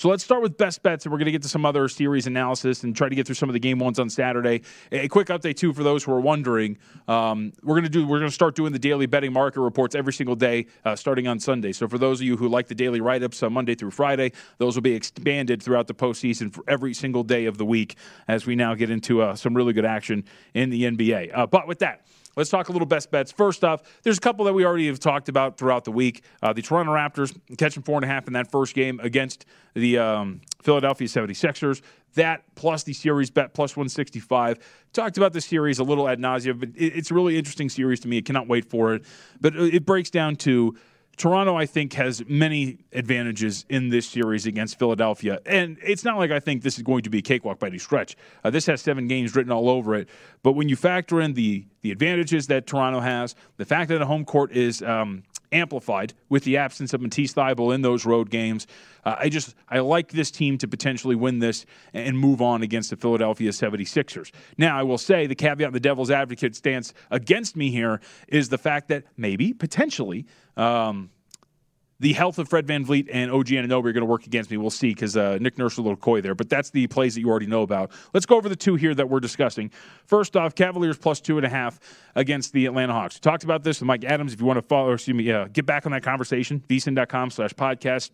[0.00, 2.26] so let's start with best bets, and we're going to get to some other series
[2.26, 4.62] analysis and try to get through some of the game ones on Saturday.
[4.92, 8.18] A quick update too for those who are wondering: um, we're going to do we're
[8.18, 11.38] going to start doing the daily betting market reports every single day, uh, starting on
[11.38, 11.72] Sunday.
[11.72, 14.32] So for those of you who like the daily write ups on Monday through Friday,
[14.56, 17.96] those will be expanded throughout the postseason for every single day of the week
[18.26, 20.24] as we now get into uh, some really good action
[20.54, 21.36] in the NBA.
[21.36, 22.06] Uh, but with that.
[22.36, 23.32] Let's talk a little best bets.
[23.32, 26.22] First off, there's a couple that we already have talked about throughout the week.
[26.42, 29.98] Uh, the Toronto Raptors catching four and a half in that first game against the
[29.98, 31.82] um, Philadelphia 76ers.
[32.14, 34.58] That plus the series bet plus 165.
[34.92, 38.08] Talked about the series a little ad nauseum, but it's a really interesting series to
[38.08, 38.18] me.
[38.18, 39.04] I cannot wait for it.
[39.40, 40.76] But it breaks down to
[41.20, 45.38] Toronto, I think, has many advantages in this series against Philadelphia.
[45.44, 47.76] And it's not like I think this is going to be a cakewalk by any
[47.76, 48.16] stretch.
[48.42, 50.08] Uh, this has seven games written all over it.
[50.42, 54.06] But when you factor in the, the advantages that Toronto has, the fact that the
[54.06, 55.22] home court is um,
[55.52, 58.66] amplified with the absence of Matisse Thybulle in those road games,
[59.04, 62.90] uh, I just I like this team to potentially win this and move on against
[62.90, 64.30] the Philadelphia 76ers.
[64.58, 68.58] Now, I will say the caveat the devil's advocate stance against me here is the
[68.58, 70.26] fact that maybe, potentially,
[70.56, 71.10] um,
[72.00, 74.56] the health of Fred VanVleet and OG Anunoby are going to work against me.
[74.56, 77.20] We'll see because uh, Nick Nurse a little coy there, but that's the plays that
[77.20, 77.92] you already know about.
[78.14, 79.70] Let's go over the two here that we're discussing.
[80.06, 81.78] First off, Cavaliers plus two and a half
[82.16, 83.16] against the Atlanta Hawks.
[83.16, 84.32] We talked about this with Micah Adams.
[84.32, 87.52] If you want to follow, excuse me, uh, get back on that conversation, vsin.com slash
[87.52, 88.10] podcast.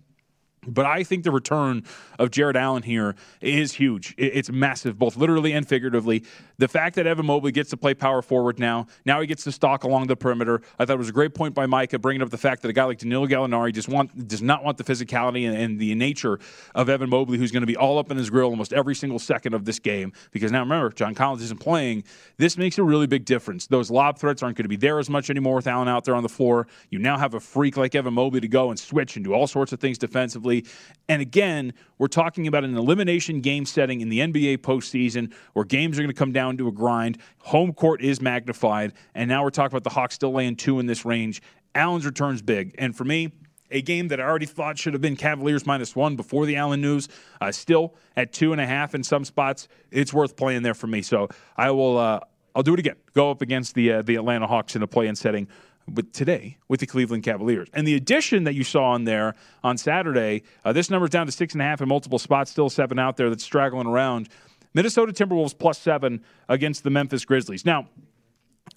[0.66, 1.84] But I think the return
[2.18, 4.14] of Jarrett Allen here is huge.
[4.18, 6.24] It's massive, both literally and figuratively.
[6.58, 9.52] The fact that Evan Mobley gets to play power forward now, now he gets to
[9.52, 10.62] stalk along the perimeter.
[10.78, 12.72] I thought it was a great point by Micah bringing up the fact that a
[12.72, 16.38] guy like Danilo Gallinari just want does not want the physicality and, and the nature
[16.74, 19.18] of Evan Mobley, who's going to be all up in his grill almost every single
[19.18, 20.12] second of this game.
[20.30, 22.04] Because now remember, John Collins isn't playing.
[22.38, 23.66] This makes a really big difference.
[23.66, 26.14] Those lob threats aren't going to be there as much anymore with Allen out there
[26.14, 26.66] on the floor.
[26.90, 29.46] You now have a freak like Evan Mobley to go and switch and do all
[29.46, 30.64] sorts of things defensively.
[31.08, 35.98] And again, we're talking about an elimination game setting in the NBA postseason where games
[35.98, 37.18] are going to come down to a grind.
[37.38, 38.92] Home court is magnified.
[39.14, 41.42] And now we're talking about the Hawks still laying two in this range.
[41.74, 42.74] Allen's return's big.
[42.78, 43.32] And for me,
[43.70, 46.80] a game that I already thought should have been Cavaliers minus one before the Allen
[46.80, 47.08] news,
[47.40, 49.68] uh, still at two and a half in some spots.
[49.90, 51.02] It's worth playing there for me.
[51.02, 51.98] So I will.
[51.98, 52.20] Uh,
[52.54, 52.96] I'll do it again.
[53.12, 55.48] Go up against the uh, the Atlanta Hawks in a play-in setting
[55.92, 57.68] with today with the Cleveland Cavaliers.
[57.72, 61.32] And the addition that you saw on there on Saturday, uh, this number's down to
[61.32, 64.28] six and a half in multiple spots, still seven out there that's straggling around.
[64.76, 67.64] Minnesota Timberwolves plus seven against the Memphis Grizzlies.
[67.64, 67.88] Now,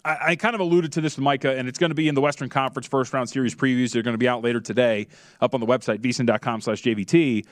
[0.05, 2.15] I, I kind of alluded to this with Micah, and it's going to be in
[2.15, 3.91] the Western Conference first round series previews.
[3.91, 5.07] They're going to be out later today
[5.41, 7.45] up on the website, vsin.com slash JVT.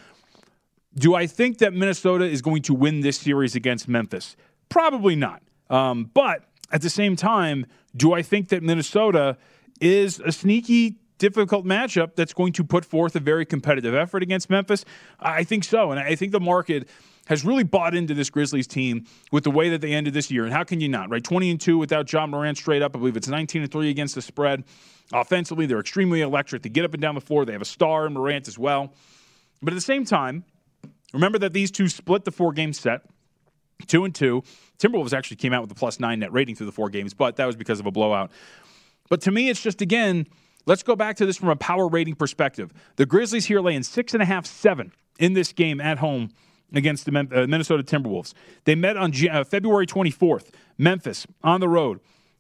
[0.96, 4.38] Do I think that Minnesota is going to win this series against Memphis?
[4.70, 5.44] Probably not.
[5.70, 7.66] Um, but at the same time,
[7.98, 9.36] do I think that Minnesota
[9.82, 14.50] is a sneaky, difficult matchup that's going to put forth a very competitive effort against
[14.50, 14.86] Memphis?
[15.20, 15.92] I think so.
[15.92, 16.88] And I think the market
[17.28, 20.46] has really bought into this Grizzlies team with the way that they ended this year.
[20.46, 21.24] And how can you not, right?
[21.24, 22.96] 20 and 2 without Ja Morant straight up.
[22.96, 24.64] I believe it's 19 and 3 against the spread.
[25.14, 26.64] Offensively, they're extremely electric.
[26.64, 27.46] They get up and down the floor.
[27.46, 28.94] They have a star in Morant as well.
[29.62, 30.46] But at the same time,
[31.14, 33.02] remember that these two split the four game set,
[33.88, 34.44] two and two.
[34.80, 37.36] Timberwolves actually came out with a plus nine net rating through the four games, but
[37.38, 38.32] that was because of a blowout.
[39.10, 40.28] But to me, it's just again,
[40.66, 42.74] let's go back to this from a power rating perspective.
[42.98, 46.30] The Grizzlies here laying six and a half, seven in this game at home
[46.74, 48.34] against the uh, Minnesota Timberwolves.
[48.66, 52.00] They met on uh, February 24th, Memphis on the road,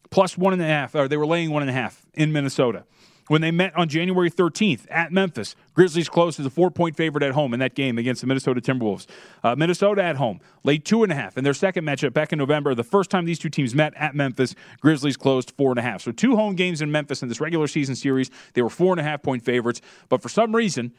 [0.09, 2.83] plus one and a half, or they were laying one and a half in Minnesota.
[3.27, 7.23] When they met on January 13th at Memphis, Grizzlies closed as a four point favorite
[7.23, 9.05] at home in that game against the Minnesota Timberwolves.
[9.43, 12.39] Uh, Minnesota at home laid two and a half in their second matchup back in
[12.39, 12.73] November.
[12.73, 16.01] The first time these two teams met at Memphis, Grizzlies closed four and a half.
[16.01, 18.31] So two home games in Memphis in this regular season series.
[18.53, 20.93] They were four and a half point favorites, but for some reason,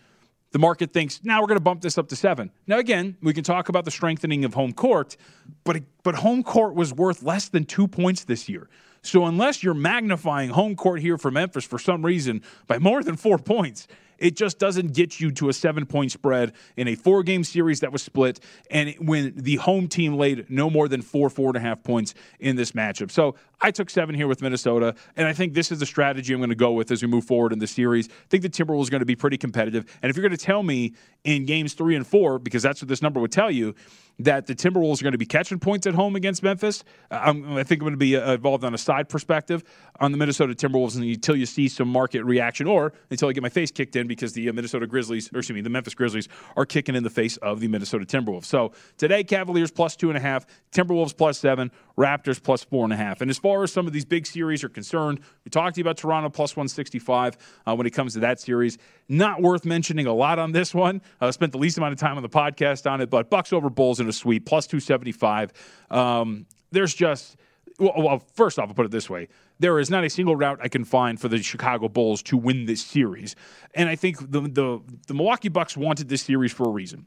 [0.52, 2.50] the market thinks now we're going to bump this up to seven.
[2.66, 5.16] Now, again, we can talk about the strengthening of home court,
[5.64, 8.68] but but home court was worth less than two points this year.
[9.02, 13.16] So unless you're magnifying home court here for Memphis for some reason by more than
[13.16, 13.86] four points,
[14.18, 17.80] it just doesn't get you to a seven point spread in a four game series
[17.80, 18.40] that was split,
[18.70, 22.14] and when the home team laid no more than four, four and a half points
[22.40, 23.10] in this matchup.
[23.10, 26.38] So I took seven here with Minnesota, and I think this is the strategy I'm
[26.38, 28.08] going to go with as we move forward in the series.
[28.08, 29.84] I think the Timberwolves are going to be pretty competitive.
[30.00, 30.94] And if you're going to tell me
[31.24, 33.74] in games three and four, because that's what this number would tell you,
[34.20, 36.82] that the Timberwolves are going to be catching points at home against Memphis.
[37.10, 39.62] I'm, i think I'm going to be uh, involved on a side perspective
[40.00, 43.48] on the Minnesota Timberwolves until you see some market reaction or until I get my
[43.48, 46.66] face kicked in because the uh, Minnesota Grizzlies, or excuse me, the Memphis Grizzlies are
[46.66, 48.46] kicking in the face of the Minnesota Timberwolves.
[48.46, 52.92] So today, Cavaliers plus two and a half, Timberwolves plus seven, Raptors plus four and
[52.92, 53.20] a half.
[53.20, 55.82] And as far as some of these big series are concerned, we talked to you
[55.82, 57.36] about Toronto plus 165
[57.66, 58.78] uh, when it comes to that series.
[59.08, 61.00] Not worth mentioning a lot on this one.
[61.20, 63.52] I uh, spent the least amount of time on the podcast on it, but Bucks
[63.52, 65.52] over Bulls in a sweep plus 275.
[65.90, 67.36] Um, there's just
[67.78, 69.28] well, well, first off, I'll put it this way:
[69.58, 72.66] there is not a single route I can find for the Chicago Bulls to win
[72.66, 73.36] this series,
[73.74, 77.06] and I think the the, the Milwaukee Bucks wanted this series for a reason.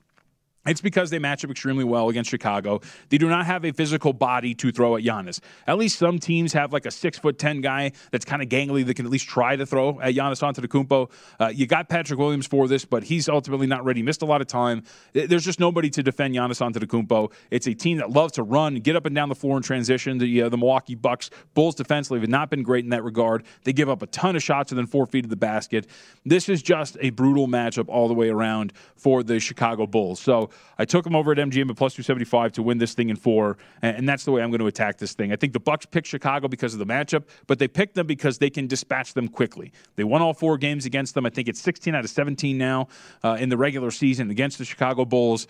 [0.66, 2.82] It's because they match up extremely well against Chicago.
[3.10, 5.40] They do not have a physical body to throw at Giannis.
[5.66, 8.86] At least some teams have like a six foot ten guy that's kind of gangly
[8.86, 11.12] that can at least try to throw at Giannis Antetokounmpo.
[11.40, 14.04] Uh, you got Patrick Williams for this, but he's ultimately not ready.
[14.04, 14.84] Missed a lot of time.
[15.14, 17.32] There's just nobody to defend Giannis Antetokounmpo.
[17.50, 20.20] It's a team that loves to run, get up and down the floor in transition.
[20.20, 23.46] The uh, the Milwaukee Bucks Bulls defensively have not been great in that regard.
[23.64, 25.88] They give up a ton of shots within four feet of the basket.
[26.24, 30.20] This is just a brutal matchup all the way around for the Chicago Bulls.
[30.20, 33.16] So I took them over at MGM at plus 275 to win this thing in
[33.16, 35.32] four, and that's the way I'm going to attack this thing.
[35.32, 38.38] I think the Bucks picked Chicago because of the matchup, but they picked them because
[38.38, 39.72] they can dispatch them quickly.
[39.96, 41.26] They won all four games against them.
[41.26, 42.88] I think it's 16 out of 17 now
[43.24, 45.48] uh, in the regular season against the Chicago Bulls.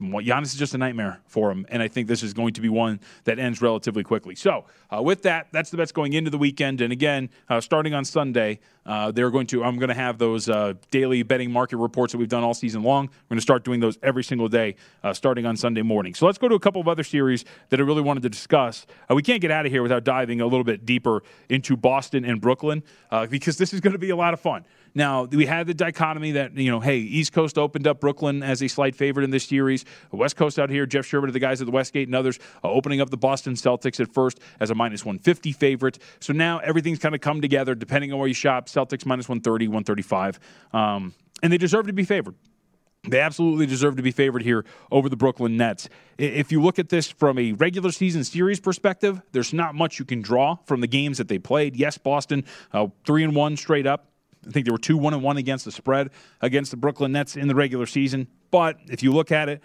[0.00, 2.68] Giannis is just a nightmare for him, and I think this is going to be
[2.68, 4.34] one that ends relatively quickly.
[4.34, 6.80] So, uh, with that, that's the bets going into the weekend.
[6.80, 9.64] And again, uh, starting on Sunday, uh, they're going to.
[9.64, 12.82] I'm going to have those uh, daily betting market reports that we've done all season
[12.82, 13.06] long.
[13.06, 16.14] We're going to start doing those every single day, uh, starting on Sunday morning.
[16.14, 18.86] So let's go to a couple of other series that I really wanted to discuss.
[19.10, 22.24] Uh, we can't get out of here without diving a little bit deeper into Boston
[22.24, 22.82] and Brooklyn
[23.30, 24.64] because this is going to be a lot of fun.
[24.94, 28.62] Now, we had the dichotomy that, you know, hey, East Coast opened up Brooklyn as
[28.62, 29.84] a slight favorite in this series.
[30.12, 33.00] West Coast out here, Jeff Sherman, the guys at the Westgate and others, uh, opening
[33.00, 35.98] up the Boston Celtics at first as a minus 150 favorite.
[36.20, 38.68] So now everything's kind of come together depending on where you shop.
[38.68, 40.40] Celtics minus 130, 135.
[40.72, 42.34] Um, and they deserve to be favored.
[43.06, 45.88] They absolutely deserve to be favored here over the Brooklyn Nets.
[46.18, 50.04] If you look at this from a regular season series perspective, there's not much you
[50.04, 51.76] can draw from the games that they played.
[51.76, 54.10] Yes, Boston uh, three and one straight up.
[54.46, 56.10] I think they were two one and one against the spread
[56.40, 58.28] against the Brooklyn Nets in the regular season.
[58.50, 59.62] But if you look at it,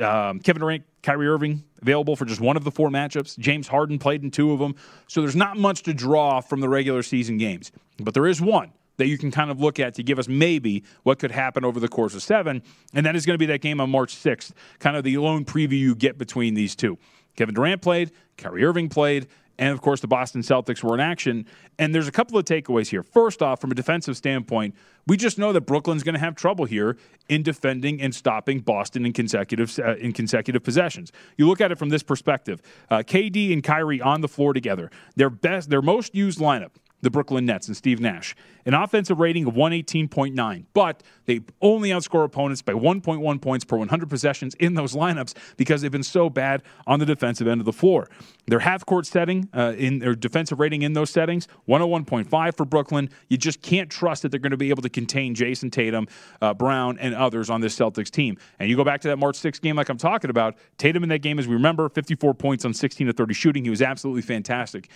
[0.00, 3.38] um, Kevin Durant, Kyrie Irving available for just one of the four matchups.
[3.38, 4.74] James Harden played in two of them.
[5.06, 7.70] So there's not much to draw from the regular season games.
[7.98, 10.84] But there is one that you can kind of look at to give us maybe
[11.02, 12.62] what could happen over the course of seven.
[12.94, 15.44] And that is going to be that game on March 6th, kind of the lone
[15.44, 16.98] preview you get between these two.
[17.36, 19.26] Kevin Durant played, Kyrie Irving played,
[19.58, 21.46] and of course the Boston Celtics were in action.
[21.78, 23.02] And there's a couple of takeaways here.
[23.02, 24.74] First off, from a defensive standpoint,
[25.06, 26.96] we just know that Brooklyn's going to have trouble here
[27.28, 31.12] in defending and stopping Boston in consecutive uh, in consecutive possessions.
[31.36, 34.90] You look at it from this perspective: uh, KD and Kyrie on the floor together,
[35.16, 36.70] their best, their most used lineup
[37.04, 38.34] the Brooklyn Nets and Steve Nash.
[38.66, 44.08] An offensive rating of 118.9, but they only outscore opponents by 1.1 points per 100
[44.08, 47.72] possessions in those lineups because they've been so bad on the defensive end of the
[47.72, 48.08] floor.
[48.46, 53.10] Their half court setting uh, in their defensive rating in those settings, 101.5 for Brooklyn.
[53.28, 56.08] You just can't trust that they're going to be able to contain Jayson Tatum,
[56.40, 58.38] uh, Brown, and others on this Celtics team.
[58.58, 61.10] And you go back to that March 6th game, like I'm talking about, Tatum in
[61.10, 63.64] that game, as we remember, 54 points on 16 to 30 shooting.
[63.64, 64.88] He was absolutely fantastic.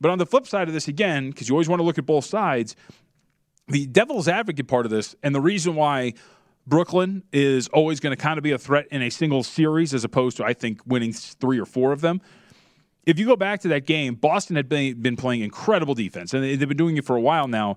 [0.00, 2.06] But on the flip side of this, again, because you always want to look at
[2.06, 2.76] both sides,
[3.68, 6.14] the devil's advocate part of this, and the reason why
[6.66, 10.04] Brooklyn is always going to kind of be a threat in a single series as
[10.04, 12.20] opposed to, I think, winning three or four of them.
[13.06, 16.42] If you go back to that game, Boston had been, been playing incredible defense, and
[16.42, 17.76] they've been doing it for a while now.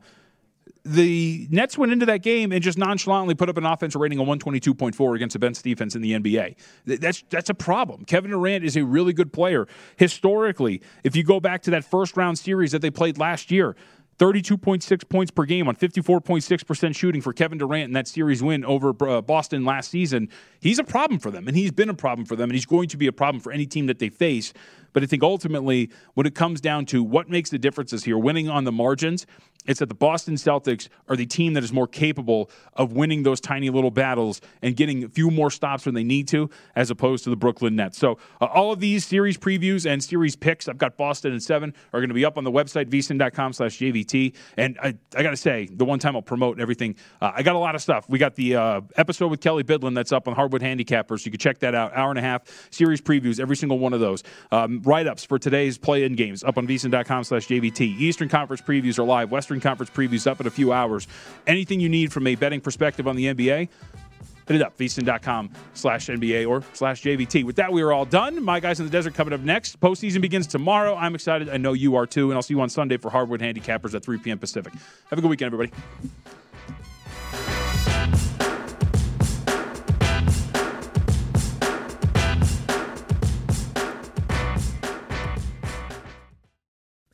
[0.87, 4.27] The Nets went into that game and just nonchalantly put up an offensive rating of
[4.27, 6.55] 122.4 against the bench defense in the NBA.
[6.85, 8.05] That's that's a problem.
[8.05, 9.67] Kevin Durant is a really good player.
[9.97, 13.75] Historically, if you go back to that first round series that they played last year,
[14.19, 18.93] 32.6 points per game on 54.6% shooting for Kevin Durant in that series win over
[19.07, 20.29] uh, Boston last season.
[20.59, 22.89] He's a problem for them, and he's been a problem for them, and he's going
[22.89, 24.53] to be a problem for any team that they face.
[24.97, 28.49] But I think ultimately, when it comes down to what makes the differences here, winning
[28.49, 29.27] on the margins,
[29.67, 33.41] it's that the Boston Celtics are the team that is more capable of winning those
[33.41, 37.25] tiny little battles and getting a few more stops when they need to, as opposed
[37.25, 37.97] to the Brooklyn Nets.
[37.97, 41.73] So uh, all of these series previews and series picks, I've got Boston and seven,
[41.91, 44.33] are going to be up on the website, vsin.com slash JVT.
[44.55, 47.55] And I, I got to say, the one time I'll promote everything, uh, I got
[47.55, 48.07] a lot of stuff.
[48.07, 51.25] We got the uh, episode with Kelly Bidlin that's up on Hardwood Handicappers.
[51.25, 51.93] You can check that out.
[51.93, 54.23] Hour and a half series previews, every single one of those.
[54.51, 57.81] Um, write-ups for today's play-in games up on vsin.com slash JVT.
[57.99, 59.29] Eastern Conference previews are live.
[59.29, 61.07] Western Conference previews up in a few hours.
[61.45, 63.67] Anything you need from a betting perspective on the NBA,
[64.47, 67.43] hit it up, vsin.com slash NBA or slash JVT.
[67.43, 68.41] With that, we are all done.
[68.43, 69.79] My guys in the desert coming up next.
[69.81, 70.95] Postseason begins tomorrow.
[70.95, 71.49] I'm excited.
[71.49, 72.29] I know you are too.
[72.31, 74.39] And I'll see you on Sunday for Hardwood Handicappers at 3 p.m.
[74.39, 74.73] Pacific.
[75.09, 75.71] Have a good weekend, everybody.